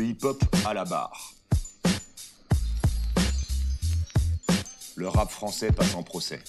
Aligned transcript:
Le 0.00 0.06
hip-hop 0.06 0.42
à 0.64 0.72
la 0.72 0.86
barre. 0.86 1.34
Le 4.96 5.08
rap 5.08 5.30
français 5.30 5.72
passe 5.72 5.94
en 5.94 6.02
procès. 6.02 6.40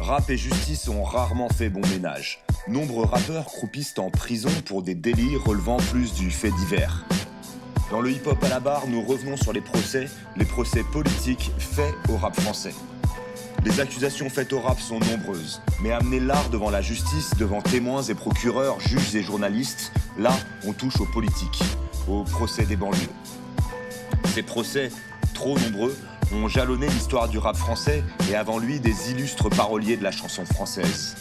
Rap 0.00 0.30
et 0.30 0.38
justice 0.38 0.88
ont 0.88 1.04
rarement 1.04 1.50
fait 1.50 1.68
bon 1.68 1.86
ménage. 1.88 2.42
Nombreux 2.66 3.04
rappeurs 3.04 3.44
croupissent 3.44 3.98
en 3.98 4.10
prison 4.10 4.48
pour 4.64 4.82
des 4.82 4.94
délits 4.94 5.36
relevant 5.36 5.76
plus 5.76 6.14
du 6.14 6.30
fait 6.30 6.50
divers. 6.50 7.04
Dans 7.90 8.00
le 8.00 8.10
hip-hop 8.10 8.42
à 8.42 8.48
la 8.48 8.60
barre, 8.60 8.86
nous 8.86 9.02
revenons 9.02 9.36
sur 9.36 9.52
les 9.52 9.60
procès, 9.60 10.08
les 10.38 10.46
procès 10.46 10.82
politiques 10.82 11.50
faits 11.58 11.94
au 12.08 12.16
rap 12.16 12.40
français. 12.40 12.72
Les 13.62 13.78
accusations 13.78 14.30
faites 14.30 14.54
au 14.54 14.60
rap 14.60 14.80
sont 14.80 14.98
nombreuses, 15.00 15.60
mais 15.82 15.92
amener 15.92 16.18
l'art 16.18 16.48
devant 16.48 16.70
la 16.70 16.80
justice, 16.80 17.32
devant 17.38 17.60
témoins 17.60 18.02
et 18.02 18.14
procureurs, 18.14 18.80
juges 18.80 19.14
et 19.14 19.22
journalistes, 19.22 19.92
là, 20.18 20.32
on 20.66 20.72
touche 20.72 20.98
aux 20.98 21.06
politiques, 21.06 21.62
au 22.08 22.22
procès 22.24 22.64
des 22.64 22.76
banlieues. 22.76 22.96
Ces 24.32 24.42
procès, 24.42 24.90
trop 25.34 25.58
nombreux, 25.58 25.94
ont 26.32 26.48
jalonné 26.48 26.88
l'histoire 26.88 27.28
du 27.28 27.36
rap 27.36 27.56
français 27.56 28.02
et 28.30 28.34
avant 28.34 28.58
lui 28.58 28.80
des 28.80 29.10
illustres 29.10 29.50
paroliers 29.50 29.98
de 29.98 30.04
la 30.04 30.12
chanson 30.12 30.46
française. 30.46 31.16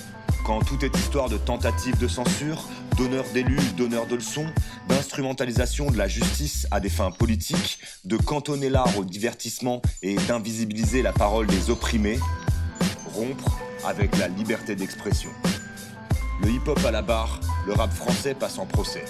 Quand 0.45 0.59
tout 0.61 0.83
est 0.83 0.95
histoire 0.97 1.29
de 1.29 1.37
tentative 1.37 1.97
de 1.97 2.07
censure, 2.07 2.63
d'honneur 2.97 3.23
d'élus, 3.33 3.61
d'honneur 3.77 4.07
de 4.07 4.15
leçons, 4.15 4.47
d'instrumentalisation 4.87 5.91
de 5.91 5.97
la 5.97 6.07
justice 6.07 6.67
à 6.71 6.79
des 6.79 6.89
fins 6.89 7.11
politiques, 7.11 7.79
de 8.05 8.17
cantonner 8.17 8.69
l'art 8.69 8.97
au 8.97 9.03
divertissement 9.03 9.81
et 10.01 10.15
d'invisibiliser 10.27 11.01
la 11.01 11.13
parole 11.13 11.47
des 11.47 11.69
opprimés, 11.69 12.19
rompre 13.13 13.59
avec 13.85 14.17
la 14.17 14.27
liberté 14.27 14.75
d'expression. 14.75 15.29
Le 16.41 16.49
hip-hop 16.49 16.83
à 16.85 16.91
la 16.91 17.01
barre, 17.01 17.39
le 17.67 17.73
rap 17.73 17.91
français 17.91 18.33
passe 18.33 18.57
en 18.57 18.65
procès. 18.65 19.05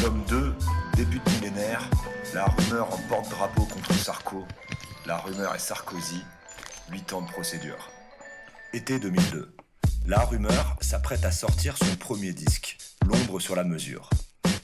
Tome 0.00 0.22
2, 0.28 0.54
début 0.96 1.18
de 1.18 1.30
millénaire, 1.32 1.88
la 2.32 2.46
rumeur 2.46 2.92
en 2.92 2.98
porte-drapeau 3.08 3.64
contre 3.64 3.92
Sarko, 3.94 4.46
la 5.06 5.18
rumeur 5.18 5.54
est 5.54 5.58
Sarkozy, 5.58 6.22
8 6.90 7.12
ans 7.12 7.22
de 7.22 7.30
procédure. 7.30 7.90
Été 8.72 9.00
2002. 9.00 9.52
La 10.06 10.20
Rumeur 10.20 10.76
s'apprête 10.80 11.24
à 11.24 11.32
sortir 11.32 11.76
son 11.76 11.96
premier 11.96 12.32
disque, 12.32 12.78
L'ombre 13.04 13.40
sur 13.40 13.56
la 13.56 13.64
mesure. 13.64 14.08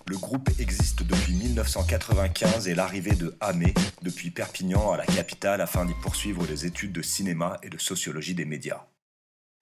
Le 0.07 0.17
groupe 0.17 0.49
existe 0.61 1.03
depuis 1.03 1.35
1995 1.35 2.69
et 2.69 2.77
l'arrivée 2.77 3.17
de 3.17 3.37
Amé 3.41 3.75
depuis 4.03 4.31
Perpignan 4.31 4.93
à 4.93 4.97
la 4.97 5.07
capitale 5.07 5.61
afin 5.61 5.85
d'y 5.85 5.95
poursuivre 5.95 6.47
des 6.47 6.67
études 6.67 6.93
de 6.93 7.03
cinéma 7.03 7.59
et 7.65 7.69
de 7.69 7.79
sociologie 7.79 8.37
des 8.37 8.45
médias. 8.45 8.87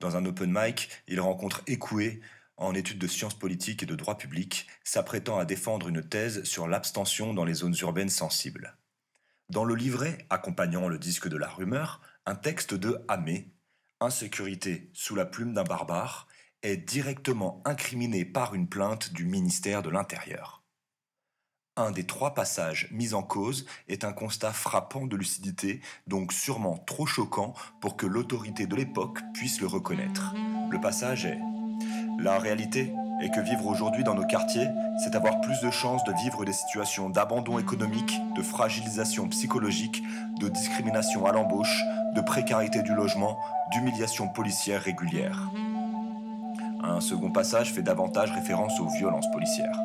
Dans 0.00 0.14
un 0.18 0.26
open 0.26 0.52
mic, 0.52 0.90
il 1.08 1.20
rencontre 1.20 1.62
Ekoué 1.66 2.20
en 2.58 2.74
études 2.74 2.98
de 2.98 3.06
sciences 3.06 3.38
politiques 3.38 3.82
et 3.82 3.86
de 3.86 3.96
droit 3.96 4.18
public, 4.18 4.66
s'apprêtant 4.84 5.38
à 5.38 5.46
défendre 5.46 5.88
une 5.88 6.06
thèse 6.06 6.44
sur 6.44 6.68
l'abstention 6.68 7.32
dans 7.32 7.46
les 7.46 7.54
zones 7.54 7.76
urbaines 7.80 8.10
sensibles. 8.10 8.76
Dans 9.48 9.64
le 9.64 9.74
livret 9.74 10.18
accompagnant 10.28 10.86
le 10.86 10.98
disque 10.98 11.28
de 11.28 11.38
la 11.38 11.48
rumeur, 11.48 12.02
un 12.26 12.34
texte 12.34 12.74
de 12.74 13.02
Amé 13.08 13.53
insécurité 14.04 14.90
sous 14.92 15.14
la 15.14 15.26
plume 15.26 15.52
d'un 15.52 15.64
barbare, 15.64 16.28
est 16.62 16.76
directement 16.76 17.62
incriminé 17.64 18.24
par 18.24 18.54
une 18.54 18.68
plainte 18.68 19.12
du 19.12 19.24
ministère 19.26 19.82
de 19.82 19.90
l'Intérieur. 19.90 20.62
Un 21.76 21.90
des 21.90 22.06
trois 22.06 22.34
passages 22.34 22.88
mis 22.92 23.14
en 23.14 23.22
cause 23.22 23.66
est 23.88 24.04
un 24.04 24.12
constat 24.12 24.52
frappant 24.52 25.06
de 25.06 25.16
lucidité, 25.16 25.80
donc 26.06 26.32
sûrement 26.32 26.78
trop 26.78 27.04
choquant 27.04 27.52
pour 27.80 27.96
que 27.96 28.06
l'autorité 28.06 28.66
de 28.66 28.76
l'époque 28.76 29.18
puisse 29.34 29.60
le 29.60 29.66
reconnaître. 29.66 30.34
Le 30.70 30.80
passage 30.80 31.26
est 31.26 31.38
La 32.20 32.38
réalité 32.38 32.92
est 33.24 33.30
que 33.30 33.40
vivre 33.40 33.66
aujourd'hui 33.66 34.04
dans 34.04 34.14
nos 34.14 34.26
quartiers, 34.26 34.68
c'est 34.98 35.16
avoir 35.16 35.40
plus 35.40 35.58
de 35.60 35.70
chances 35.70 36.04
de 36.04 36.12
vivre 36.12 36.44
des 36.44 36.52
situations 36.52 37.08
d'abandon 37.08 37.58
économique, 37.58 38.20
de 38.36 38.42
fragilisation 38.42 39.28
psychologique, 39.28 40.02
de 40.38 40.48
discrimination 40.48 41.24
à 41.24 41.32
l'embauche, 41.32 41.82
de 42.14 42.20
précarité 42.20 42.82
du 42.82 42.94
logement, 42.94 43.38
d'humiliation 43.72 44.28
policière 44.28 44.82
régulière. 44.82 45.50
Un 46.82 47.00
second 47.00 47.30
passage 47.30 47.72
fait 47.72 47.82
davantage 47.82 48.30
référence 48.30 48.78
aux 48.78 48.88
violences 48.88 49.30
policières. 49.32 49.80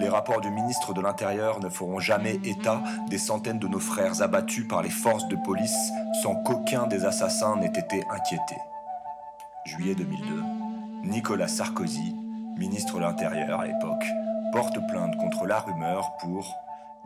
Les 0.00 0.08
rapports 0.08 0.40
du 0.40 0.50
ministre 0.50 0.92
de 0.92 1.00
l'Intérieur 1.00 1.60
ne 1.60 1.68
feront 1.68 2.00
jamais 2.00 2.40
état 2.44 2.82
des 3.08 3.18
centaines 3.18 3.60
de 3.60 3.68
nos 3.68 3.78
frères 3.78 4.22
abattus 4.22 4.66
par 4.68 4.82
les 4.82 4.90
forces 4.90 5.28
de 5.28 5.36
police 5.36 5.92
sans 6.22 6.34
qu'aucun 6.34 6.88
des 6.88 7.04
assassins 7.04 7.56
n'ait 7.56 7.68
été 7.68 8.02
inquiété. 8.10 8.56
Juillet 9.64 9.94
2002, 9.94 10.42
Nicolas 11.04 11.48
Sarkozy, 11.48 12.14
ministre 12.56 12.96
de 12.96 13.00
l'Intérieur 13.00 13.60
à 13.60 13.66
l'époque, 13.66 14.04
porte 14.52 14.78
plainte 14.88 15.16
contre 15.16 15.46
la 15.46 15.60
rumeur 15.60 16.16
pour 16.18 16.54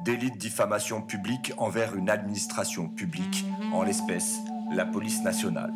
délit 0.04 0.30
de 0.30 0.38
diffamation 0.38 1.02
publique 1.02 1.52
envers 1.58 1.96
une 1.96 2.08
administration 2.08 2.88
publique, 2.88 3.44
en 3.72 3.82
l'espèce 3.82 4.38
la 4.72 4.86
police 4.86 5.22
nationale. 5.22 5.74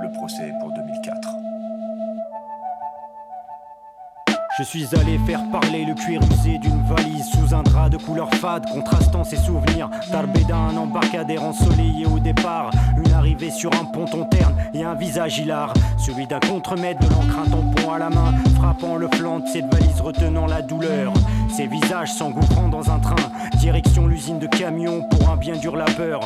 Le 0.00 0.12
procès 0.12 0.52
pour 0.60 0.72
2004. 0.72 1.42
Je 4.58 4.64
suis 4.64 4.86
allé 4.94 5.18
faire 5.26 5.40
parler 5.50 5.86
le 5.86 5.94
cuir 5.94 6.20
usé 6.30 6.58
d'une 6.58 6.82
valise 6.84 7.24
sous 7.30 7.54
un 7.54 7.62
drap 7.62 7.88
de 7.88 7.96
couleur 7.96 8.28
fade, 8.34 8.66
contrastant 8.66 9.24
ses 9.24 9.38
souvenirs. 9.38 9.88
Tarbéda, 10.10 10.54
un 10.54 10.76
embarcadère 10.76 11.42
ensoleillé 11.42 12.04
au 12.04 12.18
départ. 12.18 12.70
Une 13.02 13.12
arrivée 13.14 13.50
sur 13.50 13.72
un 13.72 13.86
ponton 13.86 14.26
terne 14.26 14.54
et 14.74 14.84
un 14.84 14.94
visage 14.94 15.38
hilar. 15.38 15.72
Celui 15.96 16.26
d'un 16.26 16.40
contremaître 16.40 17.00
de 17.00 17.14
l'encre, 17.14 17.38
à 17.92 17.98
la 17.98 18.10
main, 18.10 18.32
frappant 18.56 18.96
le 18.96 19.08
flanc 19.08 19.40
de 19.40 19.46
cette 19.46 19.72
valise, 19.72 20.00
retenant 20.00 20.46
la 20.46 20.62
douleur. 20.62 21.12
Ses 21.54 21.66
visages 21.66 22.12
s'engouffrant 22.12 22.68
dans 22.68 22.90
un 22.90 22.98
train, 22.98 23.16
direction 23.58 24.06
l'usine 24.06 24.38
de 24.38 24.46
camions 24.46 25.02
pour 25.02 25.28
un 25.28 25.36
bien 25.36 25.56
dur 25.56 25.76
labeur. 25.76 26.20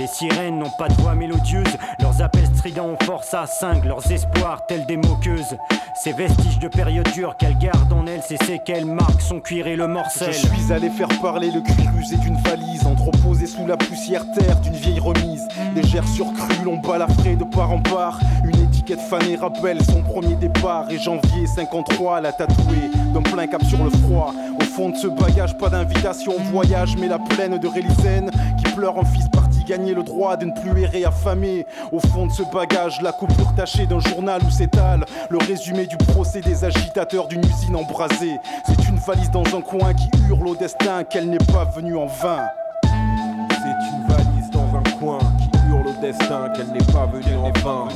Les 0.00 0.06
sirènes 0.06 0.58
n'ont 0.58 0.70
pas 0.78 0.88
de 0.88 0.94
voix 0.94 1.14
mélodieuse, 1.14 1.76
leurs 1.98 2.22
appels 2.22 2.46
stridents 2.54 2.86
ont 2.86 3.04
force 3.04 3.34
à 3.34 3.44
cinq, 3.46 3.84
leurs 3.84 4.10
espoirs 4.10 4.64
tels 4.66 4.86
des 4.86 4.96
moqueuses. 4.96 5.58
Ces 5.94 6.14
vestiges 6.14 6.58
de 6.58 6.68
période 6.68 7.06
dure 7.12 7.36
qu'elle 7.36 7.58
garde 7.58 7.92
en 7.92 8.06
elle, 8.06 8.22
c'est 8.22 8.60
qu'elle 8.64 8.86
marque 8.86 9.20
son 9.20 9.40
cuir 9.40 9.66
et 9.66 9.76
le 9.76 9.86
morcel. 9.86 10.32
Je 10.32 10.38
suis 10.38 10.72
allé 10.72 10.88
faire 10.88 11.10
parler 11.20 11.50
le 11.50 11.60
cuir 11.60 11.90
usé 11.98 12.16
d'une 12.16 12.38
valise, 12.38 12.86
entreposée 12.86 13.44
sous 13.44 13.66
la 13.66 13.76
poussière 13.76 14.24
terre 14.32 14.58
d'une 14.60 14.72
vieille 14.72 15.00
remise. 15.00 15.46
Légère 15.74 16.08
surcrue, 16.08 16.64
l'on 16.64 16.78
balafré 16.78 17.36
de 17.36 17.44
part 17.44 17.70
en 17.70 17.82
part. 17.82 18.18
Une 18.42 18.58
étiquette 18.58 19.00
fanée 19.00 19.36
rappelle 19.36 19.84
son 19.84 20.00
premier 20.00 20.34
départ. 20.36 20.90
Et 20.90 20.98
janvier 20.98 21.46
53, 21.46 22.22
la 22.22 22.32
tatouée 22.32 22.90
d'un 23.12 23.20
plein 23.20 23.46
cap 23.46 23.62
sur 23.64 23.84
le 23.84 23.90
froid. 23.90 24.32
Au 24.58 24.64
fond 24.64 24.88
de 24.88 24.96
ce 24.96 25.08
bagage, 25.08 25.58
pas 25.58 25.68
d'invitation 25.68 26.32
au 26.36 26.40
voyage, 26.50 26.96
mais 26.96 27.08
la 27.08 27.18
plaine 27.18 27.58
de 27.58 27.68
Rélisène 27.68 28.30
qui 28.56 28.72
pleure 28.72 28.96
en 28.96 29.04
fils 29.04 29.28
parti 29.28 29.49
gagner 29.70 29.94
le 29.94 30.02
droit 30.02 30.36
de 30.36 30.46
ne 30.46 30.50
plus 30.50 30.82
errer 30.82 31.04
affamé. 31.04 31.64
Au 31.92 32.00
fond 32.00 32.26
de 32.26 32.32
ce 32.32 32.42
bagage, 32.52 33.00
la 33.02 33.12
coupure 33.12 33.54
tachée 33.54 33.86
d'un 33.86 34.00
journal 34.00 34.42
où 34.44 34.50
s'étale 34.50 35.04
le 35.28 35.38
résumé 35.38 35.86
du 35.86 35.96
procès 35.96 36.40
des 36.40 36.64
agitateurs 36.64 37.28
d'une 37.28 37.44
usine 37.44 37.76
embrasée. 37.76 38.36
C'est 38.66 38.88
une 38.88 38.96
valise 38.96 39.30
dans 39.30 39.44
un 39.56 39.60
coin 39.60 39.94
qui 39.94 40.10
hurle 40.28 40.48
au 40.48 40.56
destin 40.56 41.04
qu'elle 41.04 41.30
n'est 41.30 41.38
pas 41.38 41.66
venue 41.66 41.96
en 41.96 42.06
vain. 42.06 42.48
C'est 42.82 43.80
une 43.92 44.08
valise 44.08 44.50
dans 44.50 44.76
un 44.76 44.98
coin 44.98 45.20
qui 45.38 45.50
hurle 45.68 45.86
au 45.86 46.00
destin 46.02 46.48
qu'elle 46.48 46.72
n'est 46.72 46.92
pas 46.92 47.06
venue 47.06 47.36
en 47.36 47.52
vain. 47.60 47.88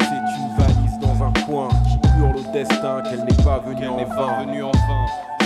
C'est 0.00 0.32
une 0.38 0.56
valise 0.56 0.98
dans 0.98 1.24
un 1.26 1.32
coin 1.44 1.68
qui 1.84 1.98
hurle 2.18 2.36
au 2.38 2.52
destin 2.54 3.02
qu'elle 3.02 3.24
n'est 3.24 3.44
pas 3.44 3.58
venue 3.66 3.86
en 3.86 3.98
vain. 3.98 4.70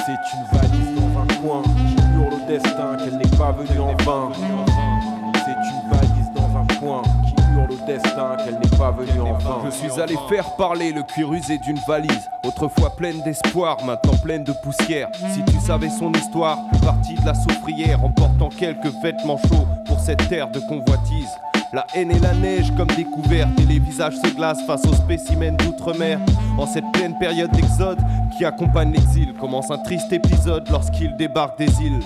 C'est 0.07 0.37
une 0.37 0.59
valise 0.59 0.95
dans 0.95 1.21
un 1.23 1.27
coin 1.43 1.63
qui 1.63 1.97
hurle 2.15 2.35
au 2.35 2.47
destin 2.47 2.97
qu'elle 2.99 3.17
n'est 3.17 3.37
pas 3.37 3.51
venue 3.51 3.81
en 3.81 3.97
vain. 4.05 4.31
C'est 5.45 5.51
une 5.51 5.91
valise 5.91 6.31
dans 6.35 6.59
un 6.59 6.67
coin 6.79 7.03
qui 7.27 7.35
hurle 7.53 7.71
au 7.71 7.87
destin 7.87 8.37
qu'elle 8.43 8.55
n'est 8.55 8.79
pas 8.79 8.91
venue 8.91 9.21
en 9.21 9.35
vain. 9.35 9.59
Je 9.67 9.71
suis 9.71 10.01
allé 10.01 10.17
faire 10.27 10.57
parler 10.57 10.91
le 10.91 11.03
cuir 11.03 11.31
usé 11.35 11.59
d'une 11.59 11.79
valise, 11.87 12.31
autrefois 12.47 12.97
pleine 12.97 13.21
d'espoir, 13.23 13.77
maintenant 13.85 14.17
pleine 14.23 14.43
de 14.45 14.53
poussière. 14.63 15.11
Si 15.35 15.45
tu 15.45 15.61
savais 15.61 15.91
son 15.91 16.13
histoire, 16.13 16.59
partie 16.83 17.15
de 17.17 17.27
la 17.27 17.35
soufrière, 17.35 18.03
emportant 18.03 18.49
quelques 18.49 18.93
vêtements 19.03 19.37
chauds 19.37 19.67
pour 19.87 20.01
cette 20.01 20.27
terre 20.29 20.51
de 20.51 20.61
convoitise. 20.61 21.29
La 21.75 21.87
haine 21.95 22.11
et 22.13 22.21
la 22.21 22.33
neige 22.33 22.73
comme 22.77 22.89
découverte 22.89 23.51
et 23.61 23.67
les 23.67 23.81
visages 23.81 24.17
se 24.17 24.35
glacent 24.35 24.65
face 24.67 24.87
aux 24.87 24.95
spécimens 24.95 25.57
d'outre-mer. 25.59 26.21
En 26.57 26.67
cette 26.67 26.91
pleine 26.93 27.19
période 27.19 27.51
d'exode 27.51 27.99
qui 28.39 28.47
accompagne 28.47 28.93
l'exil, 28.93 29.35
commence 29.35 29.71
un 29.71 29.79
triste 29.79 30.11
épisode 30.11 30.67
lorsqu'il 30.71 31.15
débarque 31.17 31.59
des 31.59 31.83
îles. 31.83 32.01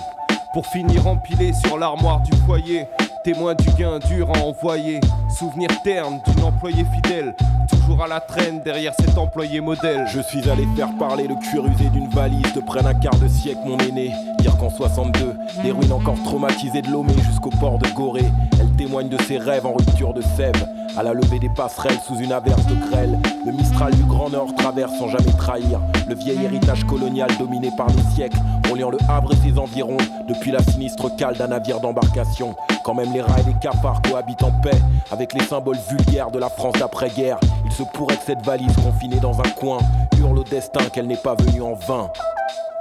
Pour 0.51 0.65
finir 0.65 1.05
empilé 1.07 1.53
sur 1.53 1.77
l'armoire 1.77 2.21
du 2.21 2.35
foyer, 2.47 2.87
témoin 3.33 3.53
du 3.53 3.69
gain 3.77 3.99
dur 3.99 4.27
à 4.33 4.39
envoyer. 4.39 4.99
Souvenir 5.29 5.69
terne 5.83 6.19
d'une 6.25 6.43
employée 6.43 6.83
fidèle, 6.95 7.35
toujours 7.69 8.03
à 8.03 8.07
la 8.07 8.19
traîne 8.19 8.59
derrière 8.61 8.91
cet 8.99 9.19
employé 9.19 9.61
modèle. 9.61 10.07
Je 10.11 10.19
suis 10.19 10.49
allé 10.49 10.67
faire 10.75 10.89
parler 10.97 11.27
le 11.27 11.35
cuir 11.35 11.63
usé 11.67 11.89
d'une 11.89 12.09
valise 12.09 12.51
de 12.55 12.59
près 12.59 12.81
d'un 12.81 12.95
quart 12.95 13.19
de 13.19 13.27
siècle, 13.27 13.59
mon 13.65 13.77
aîné. 13.77 14.11
Dire 14.39 14.57
qu'en 14.57 14.71
62, 14.71 15.35
des 15.61 15.71
ruines 15.71 15.91
encore 15.91 16.17
traumatisées 16.23 16.81
de 16.81 16.89
Lomé 16.89 17.13
jusqu'au 17.23 17.51
port 17.51 17.77
de 17.77 17.87
Gorée. 17.89 18.31
Elle 18.59 18.71
témoigne 18.71 19.09
de 19.09 19.21
ses 19.21 19.37
rêves 19.37 19.67
en 19.67 19.73
rupture 19.73 20.15
de 20.15 20.21
sève. 20.21 20.67
À 20.97 21.03
la 21.03 21.13
levée 21.13 21.37
des 21.37 21.49
passerelles 21.49 21.99
sous 22.07 22.17
une 22.17 22.31
averse 22.31 22.65
de 22.65 22.89
grêle, 22.89 23.19
le 23.45 23.51
Mistral 23.51 23.93
du 23.93 24.03
Grand 24.05 24.31
Nord 24.31 24.55
traverse 24.55 24.97
sans 24.97 25.07
jamais 25.07 25.31
trahir 25.37 25.79
le 26.07 26.15
vieil 26.15 26.43
héritage 26.43 26.83
colonial 26.85 27.29
dominé 27.37 27.69
par 27.77 27.87
les 27.89 28.15
siècles, 28.15 28.39
reliant 28.71 28.89
le 28.89 28.97
Havre 29.07 29.33
et 29.33 29.47
ses 29.47 29.59
environs 29.59 29.97
depuis 30.27 30.51
la 30.51 30.63
sinistre 30.63 31.15
cale 31.15 31.37
d'un 31.37 31.49
navire 31.49 31.79
d'embarcation. 31.79 32.55
Quand 32.89 32.95
même 32.95 33.13
les 33.13 33.21
rats 33.21 33.39
et 33.39 33.43
les 33.43 33.53
cafards 33.53 34.01
cohabitent 34.01 34.41
en 34.41 34.49
paix 34.49 34.81
avec 35.11 35.35
les 35.35 35.43
symboles 35.43 35.77
vulgaires 35.91 36.31
de 36.31 36.39
la 36.39 36.49
France 36.49 36.73
d'après-guerre, 36.79 37.37
il 37.63 37.71
se 37.71 37.83
pourrait 37.83 38.17
que 38.17 38.23
cette 38.23 38.43
valise 38.43 38.75
confinée 38.77 39.19
dans 39.19 39.39
un 39.39 39.49
coin 39.55 39.77
hurle 40.17 40.39
au 40.39 40.43
destin 40.43 40.83
qu'elle 40.91 41.05
n'est 41.05 41.15
pas 41.15 41.35
venue 41.35 41.61
en 41.61 41.75
vain. 41.75 42.09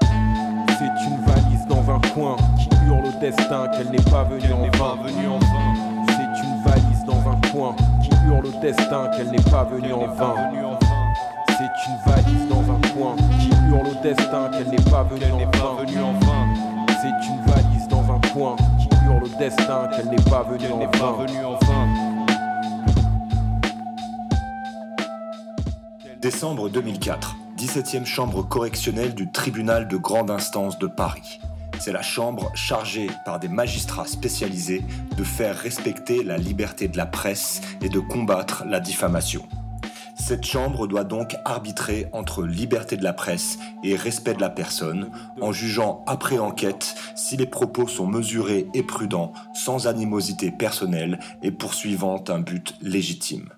C'est 0.01 1.05
une 1.05 1.21
valise 1.27 1.67
dans 1.69 1.95
un 1.95 2.01
coin 2.15 2.37
qui 2.57 2.71
hurle 2.87 3.05
au 3.05 3.21
destin 3.21 3.69
qu'elle 3.69 3.91
n'est 3.91 4.11
pas 4.11 4.25
venue 4.25 4.51
en 4.51 4.79
vain. 4.79 4.97
C'est 6.07 6.43
une 6.43 6.63
valise 6.65 7.05
dans 7.05 7.31
un 7.31 7.51
coin 7.53 7.77
qui 8.03 8.11
hurle 8.27 8.47
au 8.47 8.61
destin 8.63 9.11
qu'elle 9.15 9.31
n'est 9.31 9.51
pas 9.51 9.65
venue 9.65 9.93
en 9.93 10.07
vain. 10.07 10.35
C'est 11.49 11.65
une 11.87 12.11
valise 12.11 12.49
dans 12.49 12.63
un 12.63 12.81
coin 12.95 13.15
qui 13.39 13.51
hurle 13.69 13.89
au 13.89 14.03
destin 14.03 14.49
qu'elle 14.53 14.69
n'est 14.69 14.91
pas 14.91 15.05
venue 15.05 16.01
en 16.01 16.15
vain. 16.25 16.47
C'est 17.03 17.29
une 17.29 17.43
valise 17.53 17.89
dans 17.89 18.05
un 18.11 18.21
coin 18.33 18.57
au 19.29 19.39
destin 19.39 19.89
qu'elle 19.89 20.09
n'est 20.09 20.31
pas 20.31 20.43
venue 20.43 20.73
en 20.73 20.91
vain. 20.91 21.27
Décembre 26.21 26.69
2004, 26.69 27.37
17e 27.57 28.05
chambre 28.05 28.43
correctionnelle 28.43 29.15
du 29.15 29.31
tribunal 29.31 29.89
de 29.89 29.97
grande 29.97 30.31
instance 30.31 30.79
de 30.79 30.87
Paris. 30.87 31.41
C'est 31.79 31.93
la 31.93 32.03
chambre 32.03 32.51
chargée 32.55 33.09
par 33.25 33.39
des 33.39 33.49
magistrats 33.49 34.07
spécialisés 34.07 34.85
de 35.17 35.25
faire 35.25 35.57
respecter 35.57 36.25
la 36.25 36.37
liberté 36.37 36.89
de 36.89 36.97
la 36.97 37.07
presse 37.07 37.61
et 37.81 37.89
de 37.89 38.01
combattre 38.01 38.65
la 38.67 38.81
diffamation. 38.81 39.43
Cette 40.19 40.45
chambre 40.45 40.87
doit 40.87 41.05
donc 41.05 41.37
arbitrer 41.45 42.07
entre 42.13 42.43
liberté 42.43 42.97
de 42.97 43.05
la 43.05 43.13
presse 43.13 43.59
et 43.83 43.97
respect 43.97 44.35
de 44.35 44.41
la 44.41 44.51
personne, 44.51 45.11
en 45.41 45.53
jugeant 45.53 46.05
après 46.07 46.39
enquête 46.39 46.95
si 47.17 47.37
les 47.37 47.47
propos 47.47 47.87
sont 47.87 48.07
mesurés 48.07 48.67
et 48.75 48.83
prudents, 48.83 49.33
sans 49.55 49.87
animosité 49.87 50.51
personnelle 50.51 51.19
et 51.43 51.51
poursuivant 51.51 52.23
un 52.29 52.41
but 52.41 52.75
légitime. 52.83 53.49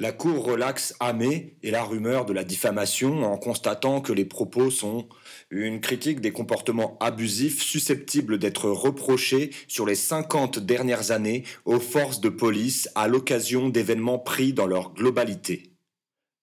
La 0.00 0.12
Cour 0.12 0.44
relaxe 0.44 0.94
Amé 1.00 1.56
et 1.64 1.72
la 1.72 1.82
rumeur 1.82 2.24
de 2.24 2.32
la 2.32 2.44
diffamation 2.44 3.24
en 3.24 3.36
constatant 3.36 4.00
que 4.00 4.12
les 4.12 4.24
propos 4.24 4.70
sont 4.70 5.08
une 5.50 5.80
critique 5.80 6.20
des 6.20 6.30
comportements 6.30 6.96
abusifs 7.00 7.62
susceptibles 7.62 8.38
d'être 8.38 8.70
reprochés 8.70 9.50
sur 9.66 9.86
les 9.86 9.96
50 9.96 10.60
dernières 10.60 11.10
années 11.10 11.42
aux 11.64 11.80
forces 11.80 12.20
de 12.20 12.28
police 12.28 12.88
à 12.94 13.08
l'occasion 13.08 13.70
d'événements 13.70 14.20
pris 14.20 14.52
dans 14.52 14.66
leur 14.68 14.94
globalité. 14.94 15.67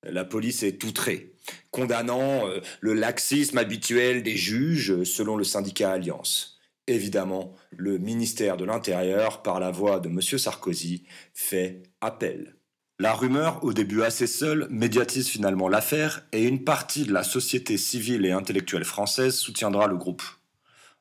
La 0.05 0.25
police 0.25 0.63
est 0.63 0.83
outrée, 0.83 1.33
condamnant 1.71 2.47
euh, 2.47 2.59
le 2.79 2.93
laxisme 2.93 3.57
habituel 3.57 4.23
des 4.23 4.37
juges 4.37 5.03
selon 5.03 5.35
le 5.35 5.43
syndicat 5.43 5.91
Alliance. 5.91 6.59
Évidemment, 6.87 7.55
le 7.71 7.97
ministère 7.97 8.57
de 8.57 8.65
l'Intérieur, 8.65 9.41
par 9.41 9.59
la 9.59 9.71
voix 9.71 9.99
de 9.99 10.07
M. 10.07 10.21
Sarkozy, 10.21 11.05
fait 11.33 11.81
appel. 11.99 12.55
La 12.99 13.13
rumeur, 13.13 13.63
au 13.63 13.73
début 13.73 14.03
assez 14.03 14.27
seule, 14.27 14.67
médiatise 14.69 15.27
finalement 15.27 15.67
l'affaire 15.67 16.21
et 16.31 16.43
une 16.43 16.63
partie 16.63 17.03
de 17.03 17.11
la 17.11 17.23
société 17.23 17.77
civile 17.77 18.25
et 18.25 18.31
intellectuelle 18.31 18.85
française 18.85 19.35
soutiendra 19.35 19.87
le 19.87 19.97
groupe. 19.97 20.23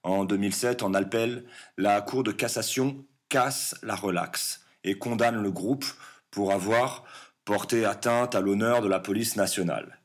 En 0.03 0.25
2007, 0.25 0.83
en 0.83 0.93
Alpel, 0.93 1.45
la 1.79 2.01
Cour 2.01 2.25
de 2.25 2.33
cassation 2.33 3.05
casse 3.29 3.77
la 3.83 3.95
relaxe 3.95 4.61
et 4.83 4.99
condamne 4.99 5.43
le 5.43 5.51
groupe 5.51 5.85
pour 6.31 6.51
avoir 6.53 7.05
porté 7.45 7.85
atteinte 7.85 8.35
à 8.35 8.41
l'honneur 8.41 8.81
de 8.81 8.89
la 8.89 9.01
police 9.01 9.37
nationale. 9.37 10.01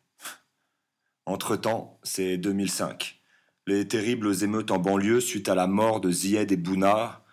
Entre-temps, 1.26 2.00
c'est 2.04 2.38
2005. 2.38 3.22
Les 3.68 3.88
terribles 3.88 4.44
émeutes 4.44 4.72
en 4.72 4.80
banlieue 4.80 5.22
suite 5.22 5.48
à 5.48 5.56
la 5.56 5.68
mort 5.68 6.02
de 6.02 6.12
Zied 6.12 6.52
et 6.52 6.58
Bouna 6.58 7.24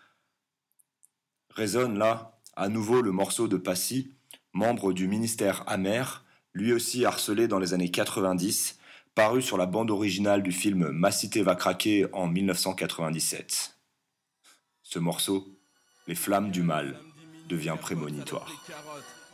résonnent 1.50 1.98
là, 1.98 2.38
à 2.54 2.68
nouveau 2.68 3.00
le 3.00 3.10
morceau 3.10 3.48
de 3.48 3.56
Passy, 3.56 4.14
membre 4.52 4.92
du 4.92 5.08
ministère 5.08 5.64
Amer, 5.66 6.24
lui 6.52 6.72
aussi 6.72 7.04
harcelé 7.04 7.48
dans 7.48 7.58
les 7.58 7.74
années 7.74 7.90
90, 7.90 8.78
paru 9.14 9.40
sur 9.40 9.56
la 9.56 9.66
bande 9.66 9.90
originale 9.90 10.42
du 10.42 10.52
film 10.52 10.90
Ma 10.90 11.10
cité 11.10 11.42
va 11.42 11.54
craquer 11.54 12.06
en 12.12 12.26
1997. 12.26 13.78
Ce 14.82 14.98
morceau, 14.98 15.48
Les 16.06 16.14
flammes 16.14 16.50
du 16.52 16.62
mal, 16.62 17.00
devient 17.48 17.76
prémonitoire. 17.80 18.46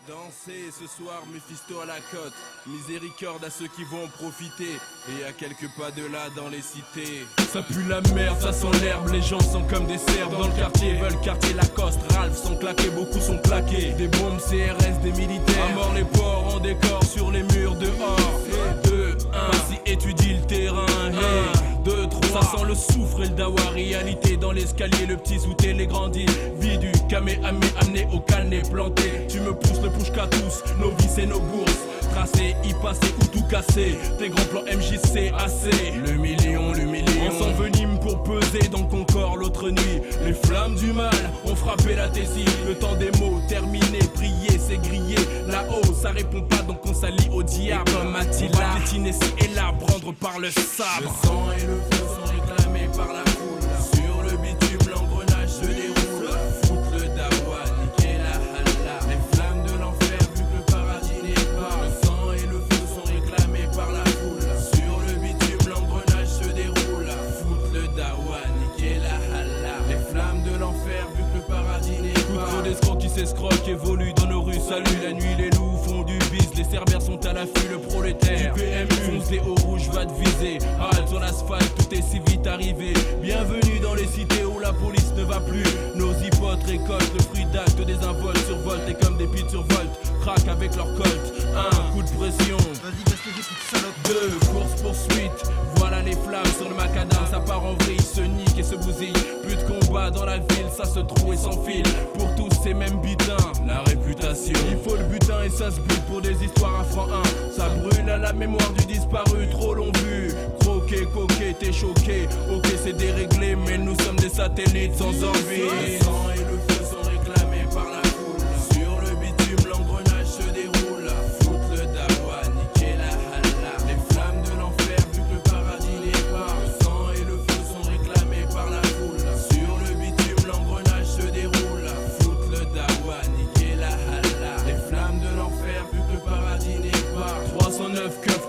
Dansez 0.08 0.72
ce 0.72 0.88
soir, 0.88 1.22
Mephisto 1.32 1.80
à 1.80 1.86
la 1.86 2.00
côte. 2.10 2.32
Miséricorde 2.66 3.44
à 3.44 3.50
ceux 3.50 3.68
qui 3.68 3.84
vont 3.84 4.08
profiter. 4.08 4.76
Et 5.08 5.24
à 5.24 5.32
quelques 5.32 5.70
pas 5.78 5.92
de 5.92 6.02
là 6.12 6.28
dans 6.34 6.48
les 6.48 6.60
cités. 6.60 7.24
Ça 7.52 7.62
pue 7.62 7.84
la 7.88 8.00
merde, 8.12 8.40
ça 8.40 8.52
sent 8.52 8.72
l'herbe. 8.82 9.10
Les 9.12 9.22
gens 9.22 9.38
sont 9.38 9.62
comme 9.68 9.86
des 9.86 9.98
cerfs 9.98 10.28
dans 10.30 10.48
le 10.48 10.52
quartier. 10.54 10.94
Veulent 10.94 11.20
quartier 11.20 11.54
Lacoste. 11.54 12.00
Ralph 12.14 12.36
sont 12.36 12.56
claqués, 12.56 12.90
beaucoup 12.90 13.20
sont 13.20 13.38
plaqués. 13.38 13.92
Des 13.92 14.08
bombes 14.08 14.40
CRS, 14.40 15.00
des 15.02 15.12
militaires. 15.12 15.66
À 15.66 15.74
mort 15.74 15.92
les 15.94 16.04
porcs 16.04 16.56
en 16.56 16.58
décor 16.58 17.04
sur 17.04 17.30
les 17.30 17.44
murs 17.44 17.76
dehors. 17.76 18.40
2, 18.84 19.16
1, 19.32 19.52
si 19.68 19.92
étudie 19.92 20.34
le 20.34 20.46
terrain. 20.46 20.86
Hey. 21.12 21.71
2, 21.84 22.08
3, 22.08 22.42
ça 22.42 22.56
sent 22.56 22.64
le 22.66 22.74
soufre 22.74 23.20
et 23.22 23.28
le 23.28 23.34
dawa. 23.34 23.60
Réalité 23.74 24.36
dans 24.36 24.52
l'escalier, 24.52 25.06
le 25.06 25.16
petit 25.16 25.38
zouté, 25.38 25.72
les 25.72 25.86
grandis. 25.86 26.26
Vie 26.60 26.78
du 26.78 26.92
camé, 27.08 27.38
amé, 27.44 27.66
amené 27.80 28.06
au 28.12 28.20
calné, 28.20 28.62
planté. 28.70 29.26
Tu 29.28 29.40
me 29.40 29.52
pousses 29.52 29.80
le 29.82 29.90
push 29.90 30.12
qu'à 30.12 30.26
tous, 30.26 30.62
nos 30.80 30.90
vies 30.90 31.22
et 31.22 31.26
nos 31.26 31.40
bourses. 31.40 31.78
Tracé, 32.12 32.54
y 32.62 32.74
passer 32.74 33.14
ou 33.20 33.26
tout 33.26 33.44
casser. 33.44 33.96
Tes 34.18 34.28
grands 34.28 34.44
plans 34.44 34.62
MJC, 34.62 35.32
assez. 35.38 35.92
Le 36.04 36.12
million, 36.12 36.72
le 36.72 36.84
million. 36.84 37.30
On 37.30 37.38
s'envenime 37.38 37.98
pour 38.00 38.22
peser 38.22 38.68
dans 38.70 38.84
ton 38.84 39.04
corps 39.04 39.36
l'autre 39.36 39.70
nuit. 39.70 40.02
Les 40.24 40.34
flammes 40.34 40.74
du 40.74 40.92
mal 40.92 41.14
ont 41.46 41.56
frappé 41.56 41.94
la 41.94 42.08
tessie. 42.08 42.44
Le 42.66 42.74
temps 42.74 42.94
des 42.96 43.10
mots 43.18 43.40
terminé, 43.48 43.98
prier, 44.14 44.58
c'est 44.58 44.76
grillé. 44.76 45.16
Là-haut, 45.48 45.94
ça 45.94 46.10
répond 46.10 46.42
pas, 46.42 46.62
donc 46.62 46.80
on 46.86 46.92
s'allie 46.92 47.28
au 47.32 47.42
diable. 47.42 47.90
Et 47.90 47.92
comme 47.94 48.14
Attila, 48.16 48.74
piétiner 48.76 49.12
ci 49.12 49.32
et 49.38 49.54
là, 49.54 49.72
par 50.20 50.38
le 50.38 50.50
sabre. 50.50 51.02
Le 51.02 51.26
sang 51.26 51.52
et 51.52 51.66
le 51.66 51.80
feu 51.90 52.04
sont 52.06 52.32
réclamés 52.32 52.88
par 52.96 53.12
la 53.12 53.24
foule. 53.30 53.60
Sur 53.94 54.22
le 54.22 54.36
bitume, 54.36 54.90
l'engrenage 54.90 55.48
se 55.48 55.66
déroule. 55.66 56.28
Foutre 56.64 56.92
le 56.94 57.08
dawa, 57.14 57.64
niquer 57.80 58.18
la 58.18 58.34
halla. 58.34 58.96
Les 59.08 59.20
flammes 59.32 59.64
de 59.66 59.78
l'enfer, 59.80 60.18
vu 60.34 60.42
que 60.42 60.56
le 60.56 60.64
paradis 60.72 61.22
n'est 61.22 61.46
pas. 61.56 61.76
Le 61.82 62.06
sang 62.06 62.32
et 62.32 62.46
le 62.46 62.58
feu 62.58 62.82
sont 62.94 63.06
réclamés 63.06 63.68
par 63.74 63.92
la 63.92 64.04
foule. 64.04 64.42
Sur 64.74 65.00
le 65.06 65.12
bitume, 65.20 65.68
l'engrenage 65.68 66.28
se 66.28 66.48
déroule. 66.52 67.10
Foutre 67.40 67.72
le 67.72 67.86
dawa, 67.96 68.40
niquer 68.60 68.98
la 68.98 69.16
halla. 69.36 69.74
Les 69.88 70.00
flammes 70.10 70.42
de 70.42 70.58
l'enfer, 70.58 71.06
vu 71.16 71.22
que 71.22 71.36
le 71.38 71.42
paradis 71.54 72.00
n'est 72.02 72.12
pas. 72.12 72.46
Trop 72.46 72.62
d'escrocs 72.62 72.98
qui 72.98 73.08
s'escroquent 73.08 73.68
évoluent 73.68 74.14
rues. 74.42 74.60
Salut 74.68 74.98
la 75.02 75.12
nuit, 75.12 75.34
les 75.38 75.50
loups 75.50 75.76
font 75.84 76.02
du 76.02 76.18
bis. 76.30 76.48
Les 76.56 76.64
cerbères 76.64 77.02
sont 77.02 77.24
à 77.26 77.32
l'affût, 77.32 77.68
le 77.70 77.78
prolétaire. 77.78 78.54
Du 78.54 78.60
PMU, 78.60 79.18
fonce 79.18 79.28
des 79.28 79.40
hauts 79.40 79.54
rouges, 79.66 79.88
va 79.90 80.06
te 80.06 80.12
viser. 80.12 80.58
Halte 80.80 81.08
sur 81.08 81.20
l'asphalte, 81.20 81.74
tout 81.76 81.94
est 81.94 82.02
si 82.02 82.20
vite 82.26 82.46
arrivé. 82.46 82.92
Bienvenue 83.22 83.80
dans 83.82 83.94
les 83.94 84.06
cités 84.06 84.44
où 84.44 84.58
la 84.58 84.72
police 84.72 85.12
ne 85.16 85.24
va 85.24 85.40
plus. 85.40 85.64
Nos 85.94 86.12
hypotes 86.12 86.62
récoltent 86.64 87.14
le 87.14 87.22
fruit 87.22 87.46
d'actes 87.52 87.80
des 87.80 87.96
involtes 87.96 88.44
survoltent 88.46 88.88
et 88.88 89.04
comme 89.04 89.16
des 89.16 89.26
pites 89.26 89.50
survoltent. 89.50 89.98
Craquent 90.20 90.48
avec 90.48 90.76
leur 90.76 90.92
colt. 90.94 91.32
Un 91.54 91.92
coup 91.92 92.02
de 92.02 92.10
pression. 92.10 92.56
Vas-y, 92.56 93.04
qu'est-ce 93.04 93.22
que 93.22 93.30
j'ai 93.36 93.42
toute 93.42 93.62
salope 93.70 93.94
Deux, 94.04 94.46
course 94.52 94.82
poursuite. 94.82 95.52
Voilà 95.76 96.02
les 96.02 96.12
flammes 96.12 96.44
sur 96.58 96.68
le 96.68 96.74
macadam, 96.74 97.26
ça 97.30 97.40
part 97.40 97.64
en 97.64 97.74
vrille, 97.74 98.00
se 98.00 98.20
nique 98.20 98.58
et 98.58 98.62
se 98.62 98.76
bousille. 98.76 99.12
Plus 99.42 99.56
de 99.56 99.62
combat 99.62 100.10
dans 100.10 100.24
la 100.24 100.38
ville, 100.38 100.61
ça 100.72 100.84
se 100.84 101.00
trouve 101.00 101.34
et 101.34 101.36
s'enfile. 101.36 101.84
Pour 102.14 102.34
tous 102.34 102.48
ces 102.62 102.74
mêmes 102.74 103.00
butins, 103.00 103.36
la 103.66 103.80
réputation. 103.82 104.58
Il 104.70 104.78
faut 104.78 104.96
le 104.96 105.04
butin 105.04 105.42
et 105.44 105.50
ça 105.50 105.70
se 105.70 105.80
bute 105.80 106.04
pour 106.06 106.20
des 106.20 106.42
histoires 106.44 106.80
à 106.80 106.84
franc 106.84 107.08
1. 107.08 107.52
Ça 107.56 107.68
brûle 107.68 108.08
à 108.10 108.18
la 108.18 108.32
mémoire 108.32 108.70
du 108.72 108.84
disparu, 108.86 109.48
trop 109.50 109.74
long 109.74 109.92
vu. 110.02 110.32
Croqué, 110.60 111.06
coqué, 111.12 111.54
t'es 111.58 111.72
choqué. 111.72 112.28
Ok, 112.54 112.66
c'est 112.82 112.96
déréglé, 112.96 113.56
mais 113.56 113.78
nous 113.78 113.98
sommes 114.00 114.16
des 114.16 114.30
satellites 114.30 114.96
sans 114.96 115.22
envie. 115.24 115.98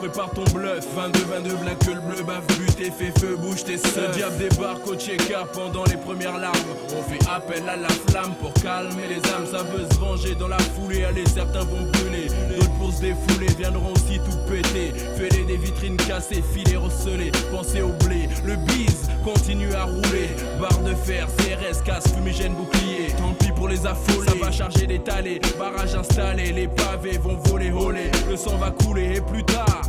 Par 0.10 0.30
ton 0.32 0.44
bluff. 0.54 0.86
22, 0.96 1.20
22, 1.20 1.56
black 1.58 1.80
que 1.80 1.92
le 1.92 2.02
bleu 2.02 2.24
bave, 2.24 2.46
but 2.58 2.80
et 2.80 2.92
fait 2.92 3.18
feu, 3.20 3.38
bouge 3.38 3.64
tes 3.64 3.78
seufs. 3.78 4.08
Le 4.08 4.14
diable 4.14 4.38
débarque 4.38 4.88
au 4.88 4.96
checker 4.96 5.46
pendant 5.54 5.84
les 5.86 5.98
premières 5.98 6.38
larmes. 6.38 6.56
On 6.98 7.04
fait 7.04 7.20
appel 7.30 7.68
à 7.70 7.76
la 7.78 7.90
flamme 7.90 8.34
pour 8.42 8.54
calmer 8.54 9.08
les 9.08 9.32
âmes. 9.32 9.48
Ça 9.50 9.64
veut 9.64 9.86
se 9.90 10.00
venger 10.00 10.36
dans 10.36 10.48
la 10.48 10.60
foulée. 10.60 11.06
Allez, 11.06 11.26
certains 11.26 11.64
vont 11.64 11.86
brûler, 11.92 12.28
d'autres 12.50 12.72
pour 12.80 12.92
se 12.92 13.02
défouler 13.02 13.48
viendront 13.58 13.94
aussi 13.94 14.20
tout 14.20 14.38
péter. 14.50 14.94
Fêler 15.18 15.46
des 15.46 15.58
vitrines 15.58 15.98
cassées, 15.98 16.44
filets 16.54 16.78
recelés. 16.78 17.32
Pensez 17.52 17.82
au 17.82 17.94
blé, 18.06 18.28
le 18.46 18.56
bise 18.56 19.10
continue 19.24 19.74
à 19.74 19.86
rouler. 19.86 20.30
Barre 20.60 20.80
de 20.80 20.94
fer, 20.96 21.28
CRS, 21.38 21.84
casque, 21.84 22.16
fumigène, 22.16 22.54
bouclier. 22.54 23.08
Tant 23.18 23.34
pis 23.34 23.52
pour 23.52 23.68
les 23.68 23.86
affolés. 23.86 24.28
Ça 24.28 24.36
va 24.42 24.52
charger 24.52 24.88
des 24.88 25.00
talés, 25.00 25.40
barrage 25.58 25.96
installé. 25.96 26.52
Les 26.52 26.68
pavés 26.68 27.18
vont 27.18 27.38
voler, 27.46 27.70
voler. 27.70 28.12
Le 28.30 28.36
sang 28.36 28.58
va 28.58 28.72
couler 28.72 29.18
et 29.18 29.22
plus 29.22 29.43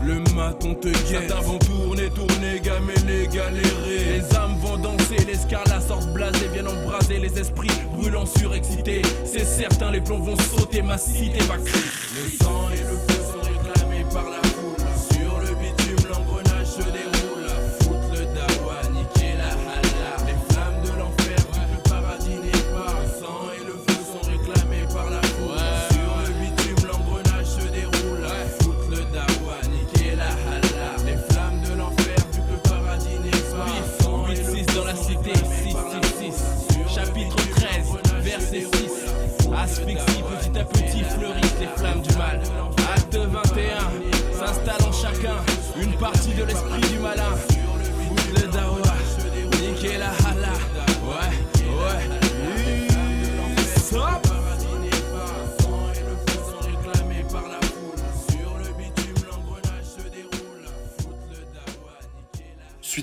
le 0.04 0.20
maton 0.34 0.74
te 0.74 0.88
guette. 0.88 1.28
Certains 1.28 1.40
vont 1.40 1.58
tourner, 1.58 2.10
tourner, 2.10 2.60
gamer, 2.62 2.94
galérer. 3.32 4.18
Les 4.18 4.36
âmes 4.36 4.56
vont 4.60 4.76
danser, 4.76 5.16
les 5.26 5.34
la 5.66 5.80
sorte 5.80 6.12
blasée 6.12 6.48
viennent 6.52 6.68
embraser 6.68 7.18
les 7.18 7.38
esprits 7.38 7.70
brûlants 7.92 8.26
surexcités. 8.26 9.02
C'est 9.24 9.44
certain, 9.44 9.90
les 9.90 10.00
plombs 10.00 10.18
vont 10.18 10.36
sauter, 10.36 10.82
ma 10.82 10.98
cité 10.98 11.38
va. 11.44 11.56
Le 11.56 12.44
sang 12.44 12.68
et 12.72 12.80
le 12.80 12.93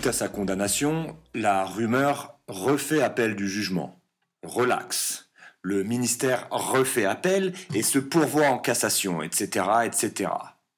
Suite 0.02 0.10
à 0.10 0.14
sa 0.14 0.30
condamnation, 0.30 1.16
la 1.36 1.64
rumeur 1.64 2.40
refait 2.48 3.04
appel 3.04 3.36
du 3.36 3.48
jugement. 3.48 4.02
Relax. 4.42 5.30
Le 5.62 5.84
ministère 5.84 6.48
refait 6.50 7.06
appel 7.06 7.54
et 7.76 7.84
se 7.84 8.00
pourvoit 8.00 8.48
en 8.48 8.58
cassation, 8.58 9.22
etc., 9.22 9.64
etc. 9.86 10.32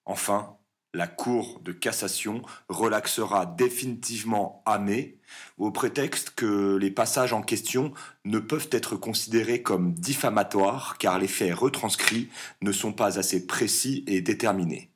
Enfin, 0.04 0.58
la 0.94 1.08
Cour 1.08 1.62
de 1.64 1.72
cassation 1.72 2.42
relaxera 2.68 3.46
définitivement 3.46 4.62
Amé 4.66 5.16
au 5.58 5.72
prétexte 5.72 6.32
que 6.36 6.76
les 6.76 6.92
passages 6.92 7.32
en 7.32 7.44
question 7.44 7.94
ne 8.26 8.40
peuvent 8.40 8.68
être 8.74 8.98
considérés 8.98 9.62
comme 9.62 9.94
diffamatoires 9.94 10.98
car 10.98 11.18
les 11.18 11.30
faits 11.30 11.56
retranscrits 11.56 12.28
ne 12.62 12.74
sont 12.74 12.92
pas 12.92 13.18
assez 13.20 13.48
précis 13.48 14.04
et 14.06 14.20
déterminés. 14.20 14.90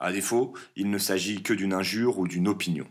À 0.00 0.10
défaut, 0.10 0.54
il 0.74 0.88
ne 0.88 0.96
s'agit 0.96 1.42
que 1.42 1.52
d'une 1.52 1.74
injure 1.74 2.18
ou 2.18 2.26
d'une 2.26 2.48
opinion. 2.48 2.86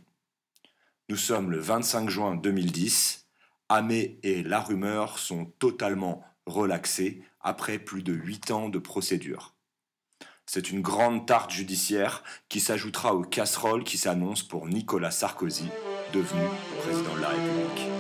Nous 1.09 1.15
sommes 1.15 1.51
le 1.51 1.59
25 1.59 2.09
juin 2.09 2.35
2010. 2.35 3.27
Amé 3.69 4.19
et 4.23 4.43
La 4.43 4.59
Rumeur 4.59 5.19
sont 5.19 5.45
totalement 5.57 6.21
relaxés 6.45 7.23
après 7.39 7.79
plus 7.79 8.03
de 8.03 8.11
8 8.11 8.51
ans 8.51 8.67
de 8.67 8.77
procédure. 8.77 9.55
C'est 10.45 10.69
une 10.69 10.81
grande 10.81 11.25
tarte 11.25 11.51
judiciaire 11.51 12.23
qui 12.49 12.59
s'ajoutera 12.59 13.15
aux 13.15 13.23
casseroles 13.23 13.85
qui 13.85 13.97
s'annoncent 13.97 14.47
pour 14.49 14.67
Nicolas 14.67 15.11
Sarkozy, 15.11 15.69
devenu 16.13 16.41
président 16.81 17.15
de 17.15 17.21
la 17.21 17.29
République. 17.29 17.96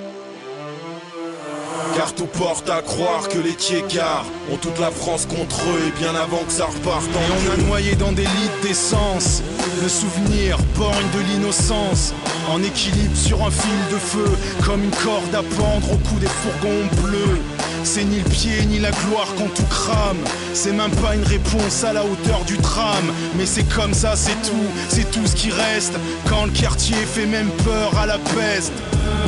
Car 1.95 2.13
tout 2.13 2.25
porte 2.25 2.69
à 2.69 2.81
croire 2.81 3.27
que 3.29 3.37
les 3.39 3.53
Tchécars 3.53 4.25
ont 4.51 4.57
toute 4.57 4.79
la 4.79 4.91
France 4.91 5.25
contre 5.25 5.61
eux 5.61 5.87
et 5.87 5.99
bien 5.99 6.15
avant 6.15 6.43
que 6.43 6.51
ça 6.51 6.65
reparte 6.65 7.09
en 7.15 7.19
Et 7.19 7.49
on 7.49 7.53
a 7.53 7.67
noyé 7.67 7.95
dans 7.95 8.11
des 8.11 8.23
litres 8.23 8.61
d'essence 8.61 9.41
Le 9.81 9.89
souvenir 9.89 10.57
borgne 10.75 11.09
de 11.13 11.19
l'innocence 11.31 12.13
En 12.51 12.61
équilibre 12.61 13.15
sur 13.15 13.45
un 13.45 13.51
fil 13.51 13.79
de 13.91 13.97
feu 13.97 14.37
Comme 14.65 14.83
une 14.83 14.91
corde 14.91 15.33
à 15.33 15.43
pendre 15.43 15.91
au 15.93 15.97
cou 15.97 16.15
des 16.19 16.27
fourgons 16.27 17.03
bleus 17.03 17.39
c'est 17.83 18.03
ni 18.03 18.17
le 18.17 18.29
pied 18.29 18.65
ni 18.65 18.79
la 18.79 18.91
gloire 18.91 19.27
quand 19.37 19.47
tout 19.55 19.67
crame. 19.69 20.17
C'est 20.53 20.73
même 20.73 20.91
pas 20.91 21.15
une 21.15 21.23
réponse 21.23 21.85
à 21.85 21.93
la 21.93 22.03
hauteur 22.03 22.43
du 22.45 22.57
tram. 22.57 23.13
Mais 23.37 23.45
c'est 23.45 23.63
comme 23.63 23.93
ça, 23.93 24.15
c'est 24.17 24.35
tout, 24.41 24.67
c'est 24.89 25.09
tout 25.09 25.25
ce 25.25 25.35
qui 25.35 25.51
reste. 25.51 25.93
Quand 26.27 26.45
le 26.45 26.51
quartier 26.51 26.97
fait 26.97 27.25
même 27.25 27.49
peur 27.63 27.97
à 27.97 28.05
la 28.05 28.17
peste. 28.17 28.73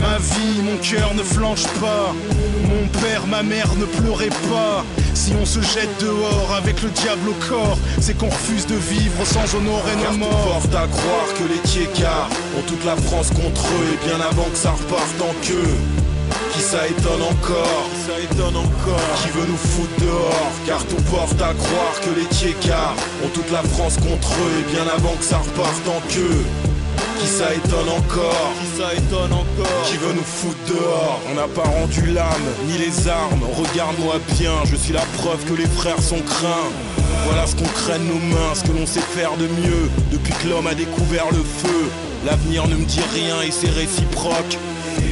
Ma 0.02 0.18
vie, 0.18 0.62
mon 0.62 0.76
cœur 0.78 1.14
ne 1.16 1.24
flanche 1.24 1.64
pas. 1.80 2.14
Mon 2.68 2.88
père, 3.02 3.26
ma 3.28 3.44
mère 3.44 3.74
ne 3.76 3.86
pleurez 3.86 4.30
pas. 4.50 4.84
Si 5.14 5.34
on 5.40 5.46
se 5.46 5.62
jette 5.62 6.02
dehors 6.02 6.54
avec 6.58 6.82
le 6.82 6.90
diable 6.90 7.30
au 7.30 7.48
corps, 7.48 7.78
c'est 8.00 8.18
qu'on 8.18 8.30
refuse 8.30 8.66
de 8.66 8.76
vivre 8.76 9.26
sans 9.26 9.56
honorer 9.56 9.96
nos 9.96 10.18
morts. 10.18 10.60
porte 10.62 10.76
à 10.76 10.88
croire 10.88 11.30
que 11.38 11.44
les 11.44 11.62
Tchécars 11.70 12.30
ont 12.58 12.62
toute 12.68 12.84
la 12.86 12.96
France 12.96 13.30
contre 13.30 13.66
eux 13.68 13.94
et 13.94 14.08
bien 14.08 14.20
avant 14.20 14.50
que 14.50 14.58
ça 14.58 14.72
reparte 14.72 15.22
en 15.22 15.34
queue. 15.46 15.76
Qui 16.54 16.62
ça 16.62 16.88
étonne 16.88 17.22
encore 17.24 17.90
Ça 18.06 18.20
étonne 18.20 18.56
encore 18.56 19.16
Qui 19.22 19.30
veut 19.30 19.48
nous 19.48 19.58
foutre 19.58 20.00
dehors 20.00 20.52
Car 20.66 20.86
tout 20.86 21.02
porte 21.12 21.42
à 21.42 21.54
croire 21.54 22.00
que 22.02 22.20
les 22.20 22.26
Tchécars 22.26 22.96
ont 23.24 23.30
toute 23.30 23.52
la 23.52 23.64
France 23.64 23.96
contre 23.98 24.32
eux 24.34 24.60
et 24.60 24.74
bien 24.74 24.86
avant 24.96 25.16
que 25.16 25.24
ça 25.24 25.38
reparte 25.40 25.88
en 25.88 26.02
queue 26.08 26.46
qui 27.20 27.28
ça 27.28 27.54
étonne 27.54 27.90
encore 27.90 28.54
Qui 28.60 28.82
ça 28.82 28.94
étonne 28.94 29.34
encore 29.34 29.84
Qui 29.86 29.98
veut 29.98 30.14
nous 30.14 30.24
foutre 30.24 30.58
dehors 30.68 31.22
On 31.32 31.36
n'a 31.36 31.48
pas 31.48 31.68
rendu 31.68 32.06
l'âme, 32.08 32.50
ni 32.68 32.78
les 32.78 33.08
armes. 33.08 33.44
Regarde-moi 33.56 34.16
bien, 34.38 34.54
je 34.66 34.76
suis 34.76 34.94
la 34.94 35.06
preuve 35.18 35.44
que 35.46 35.54
les 35.54 35.68
frères 35.68 36.02
sont 36.02 36.22
craints. 36.22 36.70
Voilà 37.26 37.46
ce 37.46 37.56
qu'on 37.56 37.66
craint 37.66 38.00
de 38.00 38.06
nos 38.06 38.20
mains, 38.36 38.56
ce 38.56 38.64
que 38.64 38.72
l'on 38.72 38.86
sait 38.86 39.02
faire 39.02 39.36
de 39.38 39.46
mieux. 39.46 39.90
Depuis 40.12 40.34
que 40.34 40.48
l'homme 40.48 40.68
a 40.68 40.76
découvert 40.76 41.30
le 41.32 41.44
feu 41.44 41.90
L'avenir 42.26 42.68
ne 42.68 42.76
me 42.76 42.86
dit 42.86 43.00
rien 43.14 43.42
et 43.42 43.52
c'est 43.52 43.70
réciproque. 43.70 44.58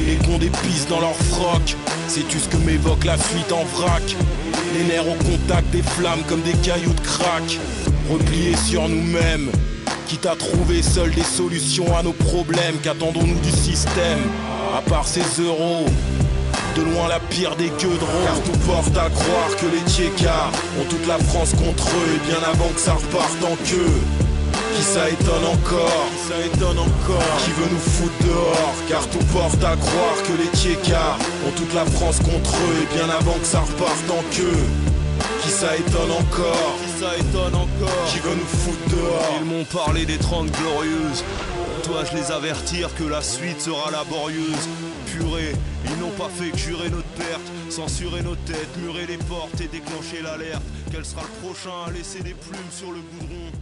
Les 0.06 0.16
cons 0.16 0.38
des 0.38 0.50
pistes 0.50 0.88
dans 0.90 1.00
leur 1.00 1.14
froc 1.14 1.76
Sais-tu 2.08 2.38
ce 2.38 2.48
que 2.48 2.56
m'évoque 2.58 3.04
la 3.04 3.16
fuite 3.16 3.52
en 3.52 3.64
vrac? 3.64 4.02
Les 4.74 4.84
nerfs 4.84 5.08
au 5.08 5.14
contact 5.14 5.70
des 5.70 5.82
flammes 5.82 6.22
comme 6.28 6.42
des 6.42 6.52
cailloux 6.52 6.92
de 6.92 7.00
crack 7.00 7.58
Repliés 8.10 8.56
sur 8.56 8.88
nous-mêmes 8.88 9.50
Quitte 10.08 10.24
à 10.24 10.36
trouver 10.36 10.80
seuls 10.80 11.10
des 11.10 11.22
solutions 11.22 11.94
à 11.94 12.02
nos 12.02 12.14
problèmes. 12.14 12.76
Qu'attendons-nous 12.82 13.38
du 13.40 13.50
système 13.50 14.20
À 14.74 14.80
part 14.80 15.06
ces 15.06 15.20
euros? 15.38 15.84
De 16.76 16.82
loin 16.82 17.08
la 17.08 17.20
pire 17.20 17.54
des 17.56 17.68
queues 17.68 17.88
de 17.88 18.24
Car 18.24 18.40
tout 18.42 18.58
porte 18.66 18.96
à 18.96 19.10
croire 19.10 19.56
que 19.60 19.66
les 19.66 19.82
Tchécars 19.90 20.50
ont 20.80 20.84
toute 20.88 21.06
la 21.06 21.18
France 21.18 21.52
contre 21.52 21.88
eux. 21.88 22.14
Et 22.16 22.26
bien 22.26 22.38
avant 22.42 22.70
que 22.74 22.80
ça 22.80 22.94
reparte 22.94 23.44
en 23.44 23.56
queue 23.66 24.00
qui 24.76 24.82
ça 24.82 25.08
étonne 25.08 25.44
encore? 25.44 26.06
Qui 26.10 26.28
ça 26.28 26.46
étonne 26.46 26.78
encore? 26.78 27.36
Qui 27.44 27.50
veut 27.50 27.68
nous 27.70 27.78
foutre 27.78 28.24
dehors? 28.24 28.74
Car 28.88 29.06
tout 29.08 29.24
porte 29.32 29.62
à 29.62 29.76
croire 29.76 30.16
que 30.24 30.32
les 30.40 30.56
Tchécars 30.56 31.18
ont 31.46 31.50
toute 31.50 31.74
la 31.74 31.84
France 31.84 32.18
contre 32.18 32.54
eux. 32.54 32.82
Et 32.82 32.96
bien 32.96 33.08
avant 33.10 33.38
que 33.38 33.46
ça 33.46 33.60
reparte 33.60 34.10
en 34.10 34.22
queue 34.34 34.87
qui 35.42 35.48
ça 35.50 35.76
étonne 35.76 36.10
encore 36.10 36.78
Qui 36.82 37.00
ça 37.00 37.16
étonne 37.16 37.54
encore 37.54 38.04
Qui 38.06 38.18
veut 38.20 38.34
nous 38.34 38.46
foutre 38.46 38.96
dehors 38.96 39.34
Ils 39.40 39.44
m'ont 39.44 39.64
parlé 39.64 40.06
des 40.06 40.18
30 40.18 40.50
glorieuses. 40.50 41.24
Dois-je 41.84 42.16
les 42.16 42.30
avertir 42.30 42.94
que 42.94 43.04
la 43.04 43.22
suite 43.22 43.60
sera 43.60 43.90
laborieuse. 43.90 44.68
Purée, 45.06 45.54
ils 45.86 45.96
n'ont 45.98 46.10
pas 46.10 46.28
fait 46.28 46.50
que 46.50 46.58
jurer 46.58 46.90
notre 46.90 47.08
perte 47.08 47.40
Censurer 47.70 48.22
nos 48.22 48.36
têtes, 48.36 48.76
murer 48.78 49.06
les 49.06 49.18
portes 49.18 49.60
et 49.60 49.68
déclencher 49.68 50.22
l'alerte. 50.22 50.62
Quel 50.90 51.04
sera 51.04 51.22
le 51.22 51.46
prochain 51.46 51.86
à 51.86 51.90
laisser 51.90 52.20
des 52.20 52.34
plumes 52.34 52.70
sur 52.70 52.92
le 52.92 53.00
goudron? 53.00 53.52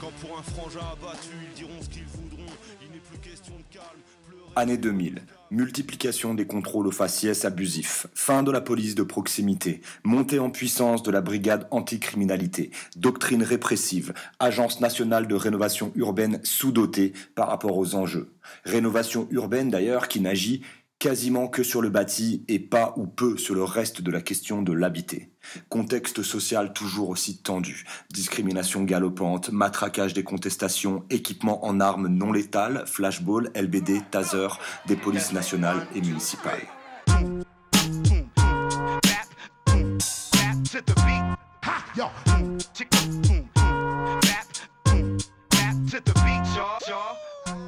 Quand 0.00 0.12
pour 0.20 0.38
un 0.38 0.42
frangin 0.42 0.86
abattu, 0.92 1.30
ils 1.42 1.54
diront 1.54 1.80
ce 1.80 1.88
qu'ils 1.88 2.06
voudront, 2.06 2.52
il 2.82 2.90
n'est 2.90 3.02
plus 3.02 3.18
question 3.18 3.54
de 3.54 3.76
calme. 3.76 4.11
Année 4.54 4.76
2000. 4.76 5.22
Multiplication 5.50 6.34
des 6.34 6.46
contrôles 6.46 6.86
aux 6.86 6.92
faciès 6.92 7.46
abusifs. 7.46 8.06
Fin 8.14 8.42
de 8.42 8.50
la 8.50 8.60
police 8.60 8.94
de 8.94 9.02
proximité. 9.02 9.80
Montée 10.04 10.38
en 10.38 10.50
puissance 10.50 11.02
de 11.02 11.10
la 11.10 11.22
brigade 11.22 11.66
anticriminalité. 11.70 12.70
Doctrine 12.96 13.42
répressive. 13.42 14.12
Agence 14.40 14.82
nationale 14.82 15.26
de 15.26 15.34
rénovation 15.34 15.90
urbaine 15.94 16.38
sous-dotée 16.42 17.14
par 17.34 17.48
rapport 17.48 17.78
aux 17.78 17.94
enjeux. 17.94 18.30
Rénovation 18.64 19.26
urbaine 19.30 19.70
d'ailleurs 19.70 20.08
qui 20.08 20.20
n'agit 20.20 20.62
quasiment 21.02 21.48
que 21.48 21.64
sur 21.64 21.82
le 21.82 21.90
bâti 21.90 22.44
et 22.46 22.60
pas 22.60 22.94
ou 22.96 23.08
peu 23.08 23.36
sur 23.36 23.56
le 23.56 23.64
reste 23.64 24.02
de 24.02 24.10
la 24.12 24.20
question 24.20 24.62
de 24.62 24.72
l'habité. 24.72 25.32
Contexte 25.68 26.22
social 26.22 26.72
toujours 26.72 27.08
aussi 27.08 27.38
tendu, 27.38 27.84
discrimination 28.12 28.84
galopante, 28.84 29.50
matraquage 29.50 30.14
des 30.14 30.22
contestations, 30.22 31.02
équipement 31.10 31.64
en 31.66 31.80
armes 31.80 32.06
non 32.06 32.30
létales, 32.30 32.84
flashball, 32.86 33.50
LBD, 33.56 34.02
taser, 34.12 34.46
des 34.86 34.94
polices 34.94 35.32
nationales 35.32 35.88
et 35.96 36.00
municipales. 36.02 36.68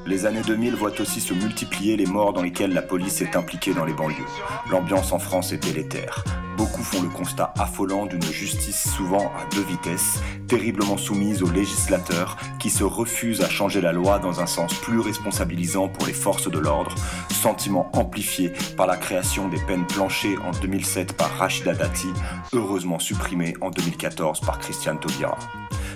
Les 0.07 0.27
années 0.27 0.43
2000 0.43 0.75
voient 0.75 1.01
aussi 1.01 1.19
se 1.19 1.33
multiplier 1.33 1.97
les 1.97 2.05
morts 2.05 2.35
dans 2.35 2.43
lesquelles 2.43 2.75
la 2.75 2.83
police 2.83 3.23
est 3.23 3.37
impliquée 3.37 3.73
dans 3.73 3.87
les 3.87 3.95
banlieues. 3.95 4.27
L'ambiance 4.71 5.13
en 5.13 5.19
France 5.19 5.53
est 5.53 5.65
délétère. 5.65 6.23
Beaucoup 6.59 6.83
font 6.83 7.01
le 7.01 7.09
constat 7.09 7.55
affolant 7.59 8.05
d'une 8.05 8.23
justice 8.23 8.87
souvent 8.95 9.33
à 9.39 9.55
deux 9.55 9.63
vitesses, 9.63 10.21
terriblement 10.47 10.99
soumise 10.99 11.43
aux 11.43 11.51
législateurs 11.51 12.37
qui 12.61 12.69
se 12.69 12.85
refusent 12.85 13.41
à 13.41 13.49
changer 13.49 13.81
la 13.81 13.93
loi 13.93 14.19
dans 14.19 14.41
un 14.41 14.47
sens 14.47 14.75
plus 14.75 15.01
responsabilisant 15.01 15.89
pour 15.89 16.07
les 16.07 16.13
forces 16.13 16.51
de 16.51 16.59
l'ordre, 16.59 16.95
sentiment 17.31 17.91
amplifié 17.95 18.53
par 18.77 18.87
la 18.87 18.99
création 18.99 19.49
des 19.49 19.59
peines 19.59 19.87
planchées 19.87 20.37
en 20.45 20.51
2007 20.51 21.15
par 21.15 21.31
Rachida 21.39 21.73
Dati, 21.73 22.09
heureusement 22.53 22.99
supprimée 22.99 23.55
en 23.63 23.71
2014 23.71 24.41
par 24.41 24.59
Christiane 24.59 25.01
Taubira. 25.01 25.39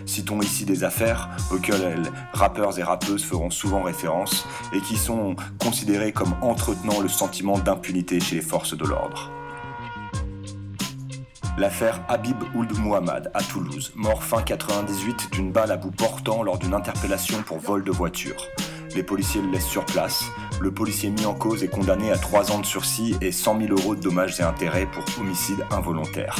Citons 0.08 0.40
ici 0.40 0.64
des 0.64 0.84
affaires 0.84 1.28
auxquelles 1.52 2.10
rappeurs 2.32 2.78
et 2.78 2.82
rappeuses 2.82 3.22
feront 3.22 3.50
souvent 3.50 3.82
référence 3.82 4.46
et 4.72 4.80
qui 4.80 4.96
sont 4.96 5.36
considérées 5.58 6.12
comme 6.12 6.34
entretenant 6.40 7.00
le 7.00 7.08
sentiment 7.08 7.58
d'impunité 7.58 8.18
chez 8.18 8.36
les 8.36 8.40
forces 8.40 8.74
de 8.74 8.86
l'ordre. 8.86 9.30
L'affaire 11.58 12.02
Habib 12.08 12.42
Ould 12.54 12.72
Muhammad 12.78 13.30
à 13.34 13.42
Toulouse, 13.42 13.92
mort 13.96 14.24
fin 14.24 14.40
98 14.40 15.30
d'une 15.32 15.52
balle 15.52 15.72
à 15.72 15.76
bout 15.76 15.90
portant 15.90 16.42
lors 16.42 16.58
d'une 16.58 16.72
interpellation 16.72 17.42
pour 17.42 17.58
vol 17.58 17.84
de 17.84 17.92
voiture. 17.92 18.46
Les 18.94 19.02
policiers 19.02 19.42
le 19.42 19.50
laissent 19.50 19.66
sur 19.66 19.84
place. 19.84 20.24
Le 20.58 20.72
policier 20.72 21.10
mis 21.10 21.26
en 21.26 21.34
cause 21.34 21.62
est 21.62 21.68
condamné 21.68 22.10
à 22.10 22.16
3 22.16 22.50
ans 22.50 22.60
de 22.60 22.66
sursis 22.66 23.14
et 23.20 23.30
100 23.30 23.60
000 23.60 23.78
euros 23.78 23.94
de 23.94 24.00
dommages 24.00 24.40
et 24.40 24.42
intérêts 24.42 24.86
pour 24.86 25.04
homicide 25.20 25.62
involontaire. 25.70 26.38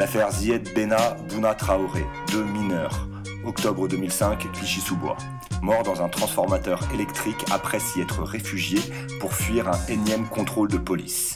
L'affaire 0.00 0.30
Zied 0.30 0.66
Bena 0.74 1.14
Bouna 1.28 1.54
Traoré, 1.54 2.06
deux 2.32 2.42
mineurs. 2.42 3.06
Octobre 3.44 3.86
2005, 3.86 4.50
Clichy-sous-Bois. 4.50 5.18
Mort 5.60 5.82
dans 5.82 6.00
un 6.00 6.08
transformateur 6.08 6.80
électrique 6.94 7.44
après 7.50 7.80
s'y 7.80 8.00
être 8.00 8.22
réfugié 8.22 8.78
pour 9.20 9.34
fuir 9.34 9.68
un 9.68 9.78
énième 9.88 10.26
contrôle 10.26 10.68
de 10.68 10.78
police. 10.78 11.34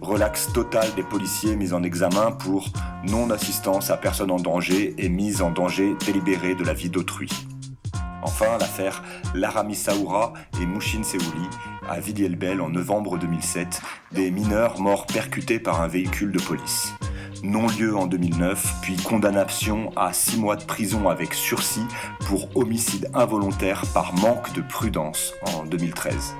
Relax 0.00 0.50
total 0.54 0.86
des 0.94 1.02
policiers 1.02 1.56
mis 1.56 1.74
en 1.74 1.82
examen 1.82 2.32
pour 2.32 2.70
non-assistance 3.04 3.90
à 3.90 3.98
personne 3.98 4.30
en 4.30 4.38
danger 4.38 4.94
et 4.96 5.10
mise 5.10 5.42
en 5.42 5.50
danger 5.50 5.94
délibérée 6.06 6.54
de 6.54 6.64
la 6.64 6.72
vie 6.72 6.88
d'autrui. 6.88 7.28
Enfin, 8.22 8.56
l'affaire 8.58 9.04
Larami 9.34 9.74
Saoura 9.74 10.32
et 10.58 10.64
Mouchine 10.64 11.04
Seouli 11.04 11.50
à 11.86 12.00
Villiers-le-Bel 12.00 12.62
en 12.62 12.70
novembre 12.70 13.18
2007, 13.18 13.82
des 14.12 14.30
mineurs 14.30 14.80
morts 14.80 15.04
percutés 15.04 15.58
par 15.58 15.82
un 15.82 15.86
véhicule 15.88 16.32
de 16.32 16.40
police 16.40 16.94
non-lieu 17.42 17.96
en 17.96 18.06
2009, 18.06 18.80
puis 18.82 18.96
condamnation 18.96 19.92
à 19.96 20.12
6 20.12 20.38
mois 20.38 20.56
de 20.56 20.64
prison 20.64 21.08
avec 21.08 21.34
sursis 21.34 21.86
pour 22.26 22.56
homicide 22.56 23.08
involontaire 23.14 23.82
par 23.92 24.14
manque 24.14 24.52
de 24.54 24.62
prudence 24.62 25.32
en 25.54 25.64
2013. 25.64 26.34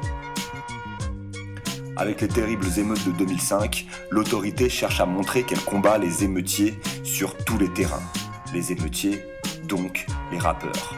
Avec 1.96 2.20
les 2.20 2.28
terribles 2.28 2.66
émeutes 2.78 3.06
de 3.06 3.12
2005, 3.12 3.86
l'autorité 4.10 4.68
cherche 4.68 5.00
à 5.00 5.06
montrer 5.06 5.44
qu'elle 5.44 5.60
combat 5.60 5.96
les 5.98 6.24
émeutiers 6.24 6.74
sur 7.02 7.36
tous 7.36 7.56
les 7.58 7.72
terrains. 7.72 8.02
Les 8.52 8.72
émeutiers, 8.72 9.22
donc 9.66 10.06
les 10.30 10.38
rappeurs. 10.38 10.94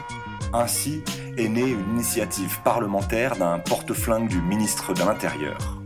Ainsi 0.51 1.01
est 1.37 1.47
née 1.47 1.69
une 1.69 1.93
initiative 1.93 2.59
parlementaire 2.63 3.37
d'un 3.37 3.59
porte-flingue 3.59 4.27
du 4.27 4.41
ministre 4.41 4.93
de 4.93 4.99
l'Intérieur 4.99 5.78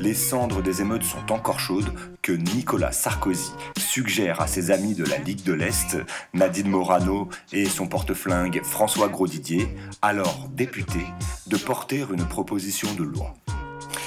les 0.00 0.14
cendres 0.14 0.62
des 0.62 0.80
émeutes 0.80 1.04
sont 1.04 1.30
encore 1.30 1.60
chaudes 1.60 1.92
que 2.22 2.32
Nicolas 2.32 2.92
Sarkozy 2.92 3.52
suggère 3.78 4.40
à 4.40 4.46
ses 4.46 4.70
amis 4.70 4.94
de 4.94 5.04
la 5.04 5.18
Ligue 5.18 5.44
de 5.44 5.52
l'Est, 5.52 5.98
Nadine 6.32 6.68
Morano 6.68 7.28
et 7.52 7.66
son 7.66 7.86
porte-flingue 7.86 8.62
François 8.64 9.08
Grosdidier, 9.08 9.68
alors 10.00 10.48
député, 10.52 11.00
de 11.46 11.56
porter 11.56 12.06
une 12.12 12.26
proposition 12.26 12.92
de 12.94 13.04
loi. 13.04 13.34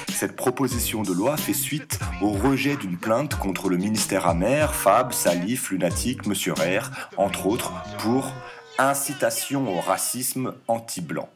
Cette 0.08 0.36
proposition 0.36 1.02
de 1.02 1.12
loi 1.12 1.36
fait 1.36 1.52
suite 1.52 2.00
au 2.20 2.30
rejet 2.30 2.76
d'une 2.76 2.96
plainte 2.96 3.36
contre 3.36 3.68
le 3.68 3.76
ministère 3.76 4.26
amer, 4.26 4.74
Fab, 4.74 5.12
Salif, 5.12 5.70
Lunatique, 5.70 6.26
Monsieur 6.26 6.54
Rare, 6.54 6.90
entre 7.16 7.46
autres, 7.46 7.72
pour 7.98 8.32
incitation 8.78 9.76
au 9.76 9.80
racisme 9.80 10.54
anti-blanc. 10.66 11.28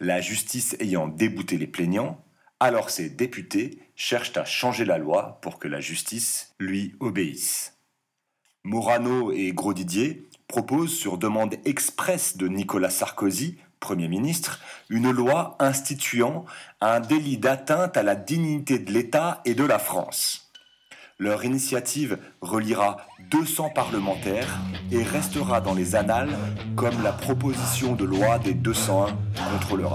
La 0.00 0.20
justice 0.20 0.76
ayant 0.80 1.06
débouté 1.06 1.56
les 1.56 1.66
plaignants, 1.68 2.20
alors 2.60 2.90
ces 2.90 3.08
députés 3.08 3.78
cherchent 3.94 4.36
à 4.36 4.44
changer 4.44 4.84
la 4.84 4.98
loi 4.98 5.38
pour 5.42 5.58
que 5.58 5.68
la 5.68 5.80
justice 5.80 6.54
lui 6.58 6.94
obéisse. 7.00 7.74
Morano 8.64 9.32
et 9.32 9.52
Grosdidier 9.52 10.28
proposent, 10.46 10.94
sur 10.94 11.18
demande 11.18 11.56
expresse 11.64 12.36
de 12.36 12.48
Nicolas 12.48 12.90
Sarkozy, 12.90 13.58
Premier 13.80 14.08
ministre, 14.08 14.60
une 14.88 15.10
loi 15.10 15.56
instituant 15.60 16.44
un 16.80 17.00
délit 17.00 17.38
d'atteinte 17.38 17.96
à 17.96 18.02
la 18.02 18.16
dignité 18.16 18.78
de 18.78 18.92
l'État 18.92 19.40
et 19.44 19.54
de 19.54 19.64
la 19.64 19.78
France. 19.78 20.50
Leur 21.20 21.44
initiative 21.44 22.18
reliera 22.40 22.98
200 23.30 23.70
parlementaires 23.70 24.58
et 24.92 25.02
restera 25.02 25.60
dans 25.60 25.74
les 25.74 25.96
annales 25.96 26.36
comme 26.76 27.02
la 27.02 27.12
proposition 27.12 27.94
de 27.94 28.04
loi 28.04 28.38
des 28.38 28.54
201 28.54 29.16
contre 29.52 29.76
le 29.76 29.86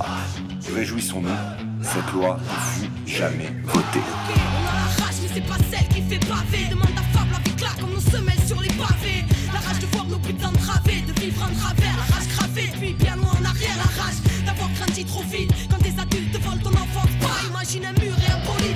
Réjouissons-nous 0.74 1.73
cette 1.84 2.12
loi 2.14 2.40
ne 2.40 2.86
fut 2.86 2.92
jamais 3.06 3.52
votée. 3.64 4.00
On 4.00 4.68
a 4.68 4.74
la 4.74 5.04
rage, 5.04 5.16
mais 5.22 5.30
c'est 5.34 5.48
pas 5.48 5.58
celle 5.70 5.88
qui 5.90 6.02
fait 6.02 6.26
pavé. 6.26 6.68
Demande 6.70 6.98
à 6.98 7.18
Fable 7.18 7.36
avec 7.36 7.62
là 7.62 7.70
comme 7.80 7.94
nos 7.94 8.00
semelles 8.00 8.44
sur 8.48 8.60
les 8.62 8.70
pavés. 8.70 9.24
La 9.54 9.60
rage 9.60 9.80
de 9.80 9.88
voir 9.88 10.06
nos 10.06 10.18
putains 10.20 10.52
travées, 10.54 11.02
de 11.02 11.14
vivre 11.20 11.44
en 11.44 11.54
travers. 11.60 11.96
La 11.98 12.16
rage 12.16 12.28
gravée, 12.36 12.70
puis 12.80 12.94
bien 12.94 13.16
loin 13.16 13.34
en 13.40 13.46
arrière. 13.46 13.76
La 13.78 14.02
rage 14.02 14.20
d'avoir 14.46 14.70
grandi 14.80 15.06
trop 15.06 15.24
vite. 15.24 15.52
Quand 15.70 15.82
des 15.84 15.96
adultes 16.00 16.40
volent 16.42 16.64
ton 16.64 16.74
enfant, 16.74 17.08
pas 17.22 17.40
imagine 17.50 17.86
un 17.86 17.94
mur 18.02 18.16
et 18.16 18.32
un 18.32 18.40
poli. 18.46 18.72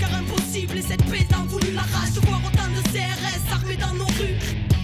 Car 0.00 0.14
impossible, 0.14 0.78
et 0.78 0.82
cette 0.82 1.04
paix 1.10 1.26
t'en 1.28 1.44
voulu 1.46 1.72
la 1.72 1.82
rage 1.82 2.12
de 2.14 2.20
voir 2.26 2.40
autant 2.46 2.68
de 2.70 2.82
CRS 2.92 3.52
armés 3.52 3.76
dans 3.76 3.94
nos 3.94 4.06
rues. 4.18 4.38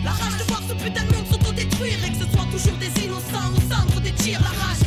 La 0.04 0.10
rage 0.10 0.36
de 0.38 0.44
voir 0.48 0.60
ce 0.68 0.74
putain 0.74 1.04
de 1.04 1.14
monde 1.14 1.26
s'autodétruire 1.30 1.98
et 2.04 2.10
que 2.10 2.18
ce 2.24 2.30
soit 2.32 2.48
toujours 2.50 2.78
des 2.78 2.92
innocents 3.04 3.52
au 3.56 3.60
centre 3.72 4.00
des 4.00 4.12
tirs. 4.12 4.40
La 4.40 4.48
rage, 4.48 4.82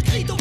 cri 0.00 0.39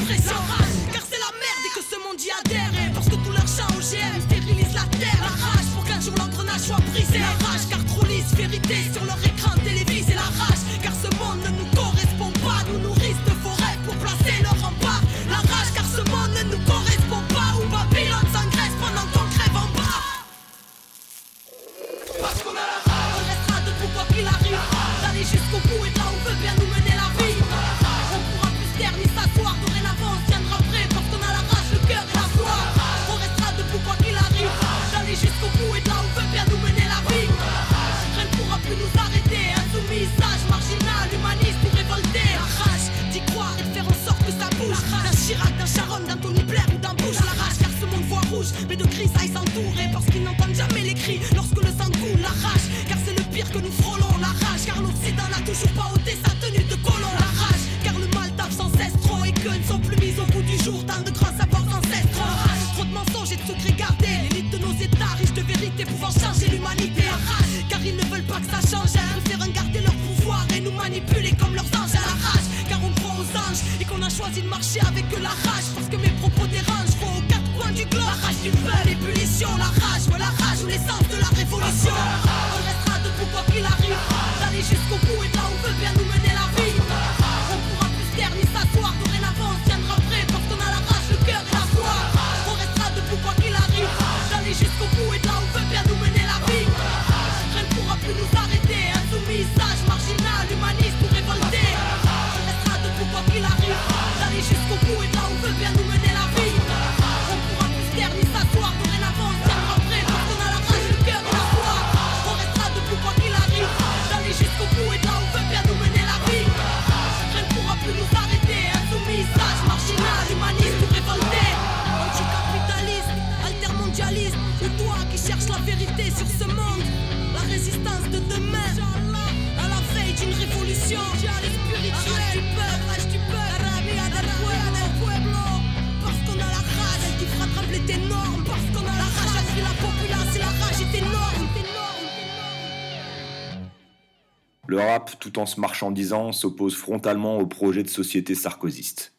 Le 144.69 144.77
rap, 144.77 145.19
tout 145.19 145.39
en 145.39 145.47
se 145.47 145.59
marchandisant, 145.59 146.31
s'oppose 146.31 146.75
frontalement 146.75 147.39
au 147.39 147.47
projet 147.47 147.81
de 147.81 147.89
société 147.89 148.35
sarkozyste. 148.35 149.13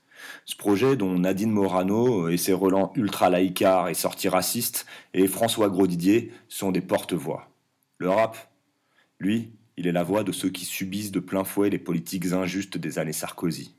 Ce 0.45 0.55
projet, 0.55 0.95
dont 0.95 1.19
Nadine 1.19 1.51
Morano 1.51 2.29
et 2.29 2.37
ses 2.37 2.53
relents 2.53 2.93
ultra-laïcards 2.95 3.89
et 3.89 3.95
sortis 3.95 4.29
racistes, 4.29 4.87
et 5.13 5.27
François 5.27 5.69
Grosdidier 5.69 6.31
sont 6.49 6.71
des 6.71 6.81
porte-voix. 6.81 7.49
Le 7.99 8.09
rap, 8.11 8.37
lui, 9.19 9.51
il 9.77 9.89
est 9.89 9.93
la 9.93 10.05
voix 10.05 10.23
de 10.23 10.31
ceux 10.31 10.51
qui 10.51 10.65
subissent 10.65 11.11
de 11.11 11.19
plein 11.19 11.43
fouet 11.43 11.69
les 11.69 11.81
politiques 11.81 12.31
injustes 12.31 12.79
des 12.79 13.01
années 13.01 13.13
Sarkozy. 13.13 13.75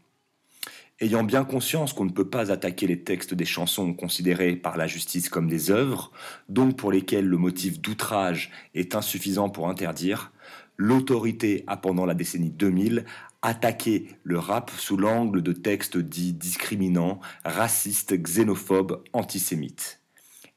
Ayant 0.99 1.23
bien 1.23 1.45
conscience 1.45 1.93
qu'on 1.93 2.03
ne 2.03 2.11
peut 2.11 2.29
pas 2.29 2.51
attaquer 2.51 2.85
les 2.85 3.01
textes 3.01 3.33
des 3.33 3.45
chansons 3.45 3.93
considérées 3.93 4.57
par 4.57 4.75
la 4.75 4.87
justice 4.87 5.29
comme 5.29 5.47
des 5.47 5.71
œuvres, 5.71 6.11
donc 6.49 6.75
pour 6.75 6.91
lesquelles 6.91 7.27
le 7.27 7.37
motif 7.37 7.79
d'outrage 7.79 8.51
est 8.75 8.93
insuffisant 8.93 9.49
pour 9.49 9.69
interdire, 9.69 10.33
l'autorité 10.81 11.63
a 11.67 11.77
pendant 11.77 12.07
la 12.07 12.15
décennie 12.15 12.49
2000 12.49 13.05
attaqué 13.43 14.07
le 14.23 14.39
rap 14.39 14.71
sous 14.75 14.97
l'angle 14.97 15.43
de 15.43 15.53
textes 15.53 15.99
dits 15.99 16.33
discriminants, 16.33 17.19
racistes, 17.45 18.19
xénophobes, 18.19 19.03
antisémites. 19.13 19.99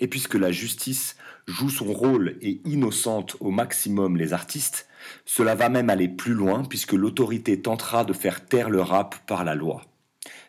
Et 0.01 0.09
puisque 0.09 0.37
la 0.37 0.51
justice 0.51 1.17
joue 1.47 1.69
son 1.69 1.93
rôle 1.93 2.39
et 2.41 2.63
innocente 2.65 3.37
au 3.41 3.51
maximum 3.51 4.17
les 4.17 4.33
artistes, 4.33 4.89
cela 5.27 5.55
va 5.55 5.69
même 5.69 5.91
aller 5.91 6.09
plus 6.09 6.33
loin 6.33 6.65
puisque 6.65 6.95
l'autorité 6.95 7.61
tentera 7.61 8.07
de 8.07 8.15
faire 8.15 8.47
taire 8.47 8.71
le 8.71 8.81
rap 8.81 9.27
par 9.27 9.45
la 9.45 9.55
loi. 9.55 9.83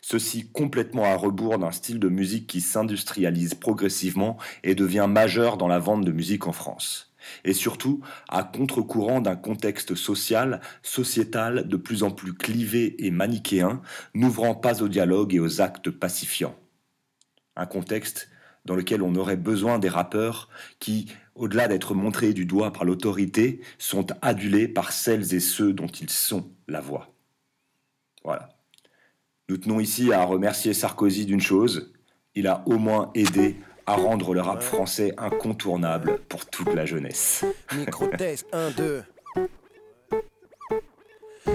Ceci 0.08 0.48
complètement 0.52 1.06
à 1.06 1.16
rebours 1.16 1.58
d'un 1.58 1.72
style 1.72 2.00
de 2.00 2.10
musique 2.10 2.46
qui 2.46 2.62
s'industrialise 2.62 3.56
progressivement 3.56 4.38
et 4.64 4.76
devient 4.76 5.08
majeur 5.10 5.58
dans 5.58 5.68
la 5.68 5.80
vente 5.80 6.06
de 6.06 6.12
musique 6.12 6.46
en 6.46 6.52
France. 6.52 7.12
Et 7.44 7.54
surtout 7.54 8.02
à 8.30 8.44
contre-courant 8.44 9.20
d'un 9.20 9.36
contexte 9.36 9.96
social, 9.96 10.62
sociétal 10.84 11.68
de 11.68 11.76
plus 11.76 12.04
en 12.04 12.12
plus 12.12 12.36
clivé 12.36 13.04
et 13.04 13.10
manichéen, 13.10 13.82
n'ouvrant 14.14 14.54
pas 14.54 14.84
au 14.84 14.90
dialogue 14.90 15.34
et 15.34 15.40
aux 15.40 15.60
actes 15.60 15.90
pacifiants. 15.90 16.56
Un 17.56 17.66
contexte 17.66 18.30
dans 18.66 18.76
lequel 18.76 19.02
on 19.02 19.16
aurait 19.16 19.38
besoin 19.38 19.80
des 19.80 19.90
rappeurs 19.90 20.50
qui, 20.78 21.12
au-delà 21.34 21.68
d'être 21.68 21.96
montrés 21.96 22.34
du 22.34 22.46
doigt 22.46 22.72
par 22.72 22.86
l'autorité, 22.86 23.60
sont 23.80 24.06
adulés 24.22 24.68
par 24.68 24.92
celles 24.92 25.34
et 25.34 25.40
ceux 25.40 25.74
dont 25.74 25.88
ils 25.88 26.12
sont 26.12 26.52
la 26.68 26.80
voix. 26.80 27.12
Voilà. 28.24 28.55
Nous 29.48 29.58
tenons 29.58 29.80
ici 29.80 30.12
à 30.12 30.24
remercier 30.26 30.74
Sarkozy 30.74 31.26
d'une 31.26 31.40
chose, 31.40 31.94
il 32.34 32.48
a 32.48 32.64
au 32.66 32.80
moins 32.80 33.12
aidé 33.14 33.58
à 33.86 33.94
rendre 33.94 34.34
le 34.34 34.42
rap 34.42 34.64
français 34.64 35.14
incontournable 35.18 36.20
pour 36.28 36.48
toute 36.48 36.74
la 36.74 36.86
jeunesse. 36.86 37.46
Micro-test 37.78 38.48
1, 38.52 38.72
2. 38.72 39.04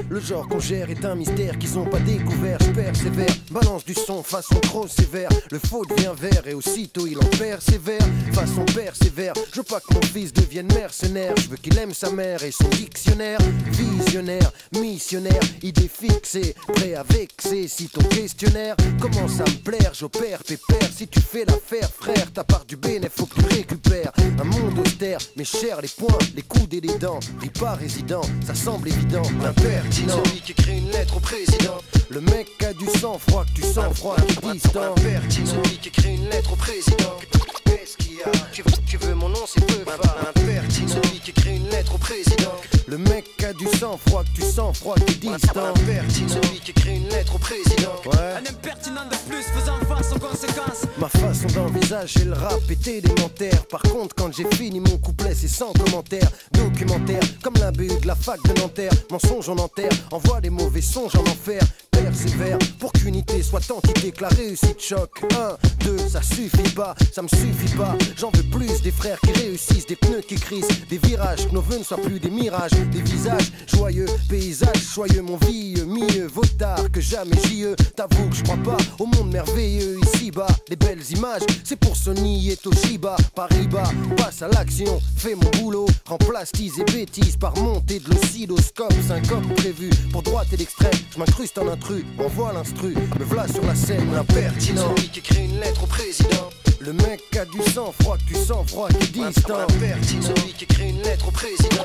Le 0.08 0.20
genre 0.20 0.48
qu'on 0.48 0.60
gère 0.60 0.90
est 0.90 1.04
un 1.04 1.14
mystère 1.14 1.58
qu'ils 1.58 1.78
ont 1.78 1.84
pas 1.84 2.00
découvert. 2.00 2.58
Je 2.60 2.70
persévère, 2.70 3.34
balance 3.50 3.84
du 3.84 3.94
son 3.94 4.22
façon 4.22 4.58
trop 4.60 4.86
sévère. 4.86 5.28
Le 5.50 5.58
faux 5.58 5.84
devient 5.84 6.12
vert 6.18 6.46
et 6.46 6.54
aussitôt 6.54 7.06
il 7.06 7.18
en 7.18 7.38
persévère. 7.38 8.00
Façon 8.32 8.64
persévère, 8.64 9.34
je 9.52 9.58
veux 9.58 9.64
pas 9.64 9.80
que 9.80 9.94
mon 9.94 10.02
fils 10.02 10.32
devienne 10.32 10.68
mercenaire. 10.72 11.34
Je 11.36 11.48
veux 11.48 11.56
qu'il 11.56 11.76
aime 11.78 11.94
sa 11.94 12.10
mère 12.10 12.42
et 12.42 12.50
son 12.50 12.68
dictionnaire. 12.68 13.38
Visionnaire, 13.70 14.52
missionnaire, 14.72 15.40
idée 15.62 15.88
fixée, 15.88 16.54
prêt 16.74 16.94
à 16.94 17.02
vexer. 17.02 17.68
Si 17.68 17.88
ton 17.88 18.02
questionnaire 18.02 18.76
commence 19.00 19.40
à 19.40 19.44
me 19.44 19.62
plaire, 19.62 19.92
j'opère 19.94 20.42
pépère. 20.44 20.88
Si 20.94 21.08
tu 21.08 21.20
fais 21.20 21.44
l'affaire, 21.44 21.90
frère, 21.90 22.32
ta 22.32 22.44
part 22.44 22.64
du 22.64 22.76
bénéfice, 22.76 23.10
faut 23.16 23.26
que 23.26 23.40
tu 23.40 23.54
récupères. 23.54 24.12
Un 24.40 24.44
monde 24.44 24.78
austère, 24.78 25.18
mais 25.36 25.44
cher 25.44 25.80
les 25.80 25.88
poings, 25.88 26.18
les 26.34 26.42
coudes 26.42 26.74
et 26.74 26.80
les 26.80 26.98
dents. 26.98 27.20
Ris 27.40 27.50
pas 27.50 27.74
résident, 27.74 28.22
ça 28.46 28.54
semble 28.54 28.88
évident. 28.88 29.22
L'impertinent. 29.80 30.08
Celui 30.24 30.40
qui 30.40 30.52
écrit 30.52 30.78
une 30.78 30.90
lettre 30.90 31.16
au 31.16 31.20
président. 31.20 31.78
Le 32.10 32.20
mec 32.20 32.48
a 32.62 32.72
du 32.74 32.86
sang 32.86 33.18
froid, 33.18 33.44
que 33.44 33.60
tu 33.60 33.62
sens 33.62 33.96
froid, 33.96 34.16
qui 34.16 34.52
distant. 34.52 34.94
Celui 34.96 35.76
qui 35.78 35.88
écrit 35.88 36.14
une 36.16 36.28
lettre 36.28 36.52
au 36.52 36.56
président. 36.56 37.16
Qu'est-ce 37.80 37.96
qu'il 37.96 38.18
y 38.18 38.22
a 38.22 38.30
tu 38.52 38.60
veux, 38.62 38.70
tu 38.86 38.96
veux 38.98 39.14
mon 39.14 39.30
nom, 39.30 39.46
c'est 39.46 39.64
peu 39.64 39.80
Impertinent. 39.80 40.88
Celui 40.88 41.18
qui 41.20 41.30
écrit 41.30 41.56
une 41.56 41.68
lettre 41.70 41.94
au 41.94 41.98
président. 41.98 42.52
Le 42.86 42.98
mec 42.98 43.24
a 43.42 43.54
du 43.54 43.66
sang 43.78 43.98
froid, 44.06 44.22
que 44.22 44.38
tu 44.38 44.42
sens 44.42 44.76
froid, 44.76 44.96
qui 44.96 45.14
est 45.14 45.30
distant. 45.32 45.72
Celui 46.28 46.60
qui 46.60 46.72
écrit 46.72 46.96
une 46.96 47.08
lettre 47.08 47.36
au 47.36 47.38
président. 47.38 47.94
Ouais. 48.04 48.34
Un 48.36 48.50
impertinent 48.50 49.06
de 49.10 49.16
plus 49.30 49.42
faisant 49.44 49.78
face 49.88 50.12
aux 50.12 50.18
conséquences. 50.18 50.82
Ma 50.98 51.08
façon 51.08 51.46
d'envisager 51.54 52.24
le 52.26 52.34
rap 52.34 52.60
est 52.68 52.86
élémentaire. 52.86 53.66
Par 53.68 53.80
contre, 53.82 54.14
quand 54.14 54.30
j'ai 54.30 54.44
fini 54.56 54.80
mon 54.80 54.98
couplet, 54.98 55.34
c'est 55.34 55.48
sans 55.48 55.72
commentaire. 55.72 56.30
Documentaire, 56.52 57.22
comme 57.42 57.54
la 57.60 57.70
BU 57.70 57.88
de 58.02 58.06
la 58.06 58.14
fac 58.14 58.42
de 58.42 58.60
Nanterre. 58.60 58.92
Mensonge 59.10 59.48
en 59.48 59.56
enterre, 59.56 59.92
envoie 60.10 60.42
des 60.42 60.50
mauvais 60.50 60.82
songes 60.82 61.14
en 61.16 61.22
enfer. 61.22 61.62
Persévère 61.90 62.58
pour 62.78 62.92
qu'unité 62.92 63.42
soit 63.42 63.70
entité, 63.70 64.12
que 64.12 64.22
la 64.22 64.28
réussite 64.28 64.80
choque. 64.80 65.22
Un, 65.34 65.56
ça 66.08 66.22
suffit 66.22 66.74
pas, 66.74 66.94
ça 67.12 67.22
me 67.22 67.28
suffit 67.28 67.76
pas. 67.76 67.96
J'en 68.16 68.30
veux 68.30 68.42
plus 68.42 68.82
des 68.82 68.90
frères 68.90 69.18
qui 69.20 69.32
réussissent, 69.32 69.86
des 69.86 69.96
pneus 69.96 70.22
qui 70.26 70.34
crissent, 70.36 70.86
des 70.88 70.98
virages, 70.98 71.48
que 71.48 71.54
nos 71.54 71.60
vœux 71.60 71.78
ne 71.78 71.84
soient 71.84 71.98
plus 71.98 72.18
des 72.18 72.30
mirages, 72.30 72.72
des 72.92 73.02
visages 73.02 73.52
joyeux, 73.66 74.06
paysages 74.28 74.82
joyeux, 74.94 75.22
mon 75.22 75.36
vieux, 75.36 75.84
mieux 75.84 76.26
vaut 76.26 76.44
tard 76.58 76.90
que 76.92 77.00
jamais 77.00 77.36
j'y 77.46 77.60
T'avoue 77.94 78.28
que 78.28 78.36
je 78.36 78.42
crois 78.42 78.56
pas 78.56 78.76
au 78.98 79.06
monde 79.06 79.32
merveilleux 79.32 79.98
ici-bas. 80.02 80.46
Les 80.68 80.76
belles 80.76 81.02
images, 81.10 81.42
c'est 81.64 81.76
pour 81.76 81.96
Sony 81.96 82.50
et 82.50 82.56
Toshiba. 82.56 83.16
Paris-Bas, 83.34 83.90
passe 84.16 84.42
à 84.42 84.48
l'action, 84.48 85.00
fais 85.16 85.34
mon 85.34 85.50
boulot. 85.60 85.86
Remplace 86.06 86.52
tease 86.52 86.78
et 86.80 86.84
bêtises 86.84 87.36
par 87.36 87.56
montée 87.58 88.00
de 88.00 88.10
l'oscilloscope. 88.10 88.94
Syncope 89.06 89.54
prévu 89.56 89.90
pour 90.12 90.22
droite 90.22 90.48
et 90.52 90.56
l'extrême. 90.56 90.90
Je 91.12 91.18
m'incruste 91.18 91.58
en 91.58 91.68
intrus, 91.68 92.04
envoie 92.18 92.52
l'instru. 92.52 92.94
Me 93.18 93.24
voilà 93.24 93.46
sur 93.48 93.64
la 93.64 93.74
scène, 93.74 94.12
l'impertinent. 94.12 94.94
Au 95.82 95.86
président. 95.86 96.50
Le 96.80 96.92
mec 96.92 97.20
a 97.36 97.44
du 97.44 97.60
sang 97.70 97.92
froid, 98.00 98.16
tu 98.26 98.34
sens 98.34 98.68
froid, 98.68 98.88
qui 98.88 99.20
est 99.20 99.30
distant. 99.30 99.66
Celui 99.68 100.52
qui 100.52 100.64
écrit 100.64 100.90
une 100.90 101.02
lettre 101.02 101.28
au 101.28 101.30
président. 101.30 101.84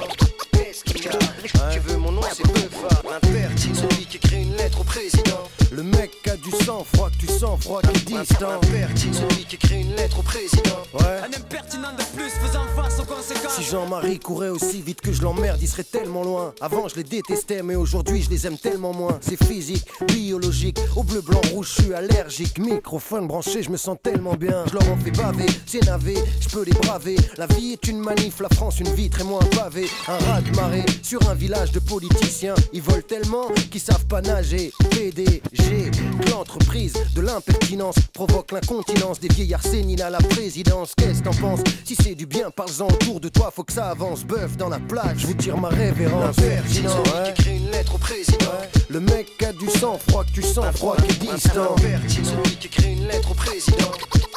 Qu'est-ce 0.84 0.94
qu'il 0.94 1.06
y 1.06 1.08
a 1.08 1.70
Tu 1.72 1.80
veux 1.80 1.98
mon 1.98 2.12
nom, 2.12 2.22
c'est 2.34 2.46
Beufa. 2.46 3.02
L'impertinent, 3.10 3.76
celui 3.76 4.06
qui 4.06 4.18
écrit 4.18 4.44
une 4.44 4.56
lettre 4.58 4.82
au 4.82 4.84
président. 4.84 5.44
Le 5.72 5.84
mec 5.84 6.12
a 6.28 6.36
du 6.36 6.52
sang 6.52 6.86
froid, 6.94 7.10
que 7.10 7.26
tu 7.26 7.28
sens 7.28 7.62
froid, 7.62 7.82
qui 7.82 8.14
est 8.14 8.18
distant. 8.24 8.60
L'impertinent, 8.62 9.14
celui 9.14 9.46
qui 9.46 9.56
écrit 9.56 9.82
une 9.82 9.96
lettre 9.96 10.20
au 10.20 10.22
président. 10.22 10.84
Ouais. 10.94 11.20
Un 11.24 11.38
impertinent 11.38 11.94
de 11.94 12.04
plus 12.18 12.30
faisant 12.30 12.66
face 12.76 13.00
aux 13.00 13.06
conséquences. 13.06 13.56
Si 13.56 13.64
Jean-Marie 13.64 14.20
courait 14.20 14.50
aussi 14.50 14.82
vite 14.82 15.00
que 15.00 15.14
je 15.14 15.22
l'emmerde, 15.22 15.60
il 15.62 15.68
serait 15.68 15.84
tellement 15.84 16.24
loin. 16.24 16.54
Avant, 16.60 16.90
je 16.90 16.96
les 16.96 17.04
détestais, 17.04 17.64
mais 17.64 17.76
aujourd'hui, 17.76 18.22
je 18.22 18.30
les 18.30 18.46
aime 18.46 18.58
tellement 18.58 18.94
moins. 18.94 19.18
C'est 19.22 19.42
physique, 19.42 19.88
biologique. 20.08 20.78
Au 20.98 21.04
bleu, 21.04 21.22
blanc, 21.22 21.42
rouge, 21.54 21.74
je 21.78 21.84
suis 21.84 21.94
allergique. 21.94 22.58
Microphone 22.60 23.28
branché, 23.28 23.64
je 23.64 23.70
me 23.70 23.78
sens 23.78 23.98
tellement 24.04 24.36
bien. 24.36 24.66
Je 24.68 24.74
leur 24.74 24.90
en 24.90 24.98
fais 24.98 25.12
baver, 25.12 25.46
c'est 25.66 25.86
navé, 25.86 26.16
je 26.42 26.50
peux 26.50 26.64
les 26.64 26.74
braver. 26.74 27.16
La 27.38 27.48
vie 27.48 27.74
est 27.74 27.88
une 27.88 28.00
manif, 28.00 28.42
la 28.42 28.50
France 28.50 28.80
une 28.80 28.94
vitre 28.94 29.22
et 29.22 29.24
moi 29.24 29.40
un 29.42 29.56
pavé. 29.56 29.88
Un 30.08 30.18
rat 30.18 30.42
de 30.42 30.56
sur 31.04 31.30
un 31.30 31.34
village 31.36 31.72
de 31.72 31.80
politiciens. 31.80 32.56
Ils 32.74 32.82
volent 32.82 33.02
tellement 33.08 33.48
qu'ils 33.72 33.82
savent 33.82 34.06
pas 34.06 34.22
nager. 34.22 34.72
PDG, 34.90 35.92
l'entreprise 36.32 36.94
de 37.16 37.22
l'impertinence 37.22 37.96
provoque 38.14 38.52
l'incontinence 38.52 39.20
des 39.20 39.28
vieillards 39.28 39.64
séniles 39.64 40.02
à 40.02 40.10
la 40.10 40.18
présidence. 40.18 40.94
Qu'est-ce 40.96 41.20
que 41.20 41.30
t'en 41.30 41.34
penses? 41.36 41.60
Si 41.84 41.96
c'est 41.96 42.16
du 42.16 42.26
bien, 42.26 42.50
parle-en 42.52 42.88
autour 42.88 43.20
de 43.20 43.30
toi, 43.30 43.52
faut 43.56 43.64
que 43.64 43.74
ça 43.74 43.90
avance. 43.90 44.24
Bœuf 44.24 44.58
dans 44.58 44.70
la 44.70 44.80
plaque, 44.80 45.18
je 45.18 45.28
vous 45.28 45.34
tire 45.34 45.58
ma 45.58 45.70
révérence. 45.70 46.38
L'impertinent, 46.38 46.90
ouais. 46.90 47.24
qui 47.24 47.42
écrit 47.42 47.58
une 47.58 47.72
lettre 47.72 47.96
au 47.96 48.00
président. 48.00 48.52
Le 48.90 49.00
mec 49.00 49.44
a 49.44 49.54
du 49.54 49.70
sang 49.70 50.00
froid, 50.08 50.24
que 50.24 50.32
tu 50.32 50.42
sens 50.42 50.76
froid, 50.76 50.98
qui 50.98 51.12
est 51.12 51.34
distant. 51.34 51.76
Celui 51.78 52.56
qui 52.58 52.68
écrit 52.68 52.94
une 52.94 53.08
lettre 53.08 53.32
au 53.32 53.36
président. 53.36 53.92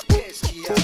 Qu'est-ce 0.09 0.49
qu'il 0.49 0.63
y 0.63 0.67
a? 0.67 0.75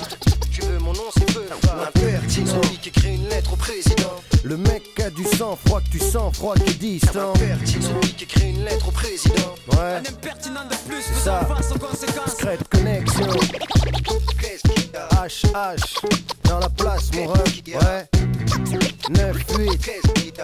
Tu 0.51 0.63
veux 0.63 0.79
mon 0.79 0.93
nom, 0.93 1.11
c'est 1.17 1.33
peu 1.33 1.45
L'impertinent, 1.77 2.61
qui 2.81 2.89
écrit 2.89 3.15
une 3.15 3.29
lettre 3.29 3.53
au 3.53 3.57
président. 3.57 4.15
Le 4.45 4.59
mec 4.59 5.01
a 5.01 5.09
du 5.09 5.25
sang 5.25 5.57
froid, 5.65 5.81
que 5.81 5.89
tu 5.89 5.99
sens 5.99 6.37
froid, 6.37 6.55
qui 6.55 6.71
est 6.71 6.75
distant. 6.75 7.33
Celui 7.65 8.13
qui 8.13 8.25
écrit 8.25 8.51
une 8.51 8.63
lettre 8.63 8.89
au 8.89 8.91
président. 8.91 9.55
Ouais. 9.73 9.79
Un 9.79 10.01
impertinent 10.01 10.67
de 10.71 10.77
plus 10.87 11.01
C'est 11.03 11.25
ça. 11.25 11.47
face 11.47 11.73
aux 11.73 11.79
conséquences. 11.79 12.33
Secret 12.33 12.59
connexion. 12.71 13.27
HH 14.93 16.05
dans 16.45 16.59
la 16.59 16.69
place, 16.69 17.11
mon 17.15 17.27
ref. 17.29 17.63
Ouais. 17.69 18.07
9, 19.09 19.37
8. 19.59 20.41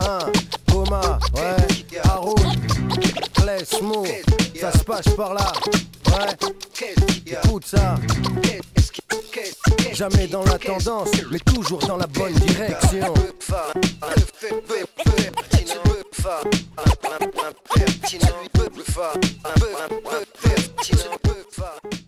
1. 0.00 0.18
Coma. 0.72 1.18
Ouais. 1.34 2.00
Haroun. 2.04 2.34
Klesmo. 3.34 4.06
Ça 4.58 4.72
se 4.72 4.84
passe 4.84 5.08
par 5.14 5.34
là. 5.34 5.52
Ouais. 6.06 7.34
Écoute 7.44 7.66
ça. 7.66 7.96
Jamais 9.92 10.26
dans 10.26 10.44
la 10.44 10.58
tendance, 10.58 11.10
mais 11.30 11.38
toujours 11.40 11.80
dans 11.80 11.96
la 11.96 12.06
bonne 12.06 12.32
direction. 12.34 13.14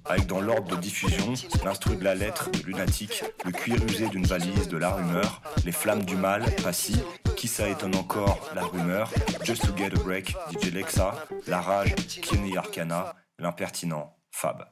Avec 0.05 0.27
dans 0.27 0.41
l'ordre 0.41 0.77
de 0.77 0.77
diffusion, 0.77 1.35
l'instru 1.65 1.97
de 1.97 2.05
la 2.05 2.15
lettre 2.15 2.51
de 2.51 2.59
Lunatique, 2.65 3.25
le 3.45 3.53
cuir 3.53 3.77
usé 3.89 4.09
d'une 4.09 4.27
valise 4.27 4.69
de 4.69 4.77
la 4.77 4.91
rumeur, 4.91 5.41
les 5.65 5.73
flammes 5.73 6.05
du 6.05 6.17
mal, 6.17 6.45
Passy, 6.63 7.01
qui 7.37 7.49
ça 7.49 7.69
étonne 7.69 7.97
encore, 7.97 8.39
la 8.55 8.63
rumeur, 8.63 9.11
Just 9.43 9.65
to 9.67 9.77
get 9.77 9.93
a 9.95 10.03
break, 10.03 10.37
DJ 10.53 10.73
Lexa, 10.73 11.15
la 11.47 11.61
rage, 11.61 11.95
Kioni 12.23 12.57
Arcana, 12.57 13.15
l'impertinent, 13.39 14.15
Fab. 14.31 14.65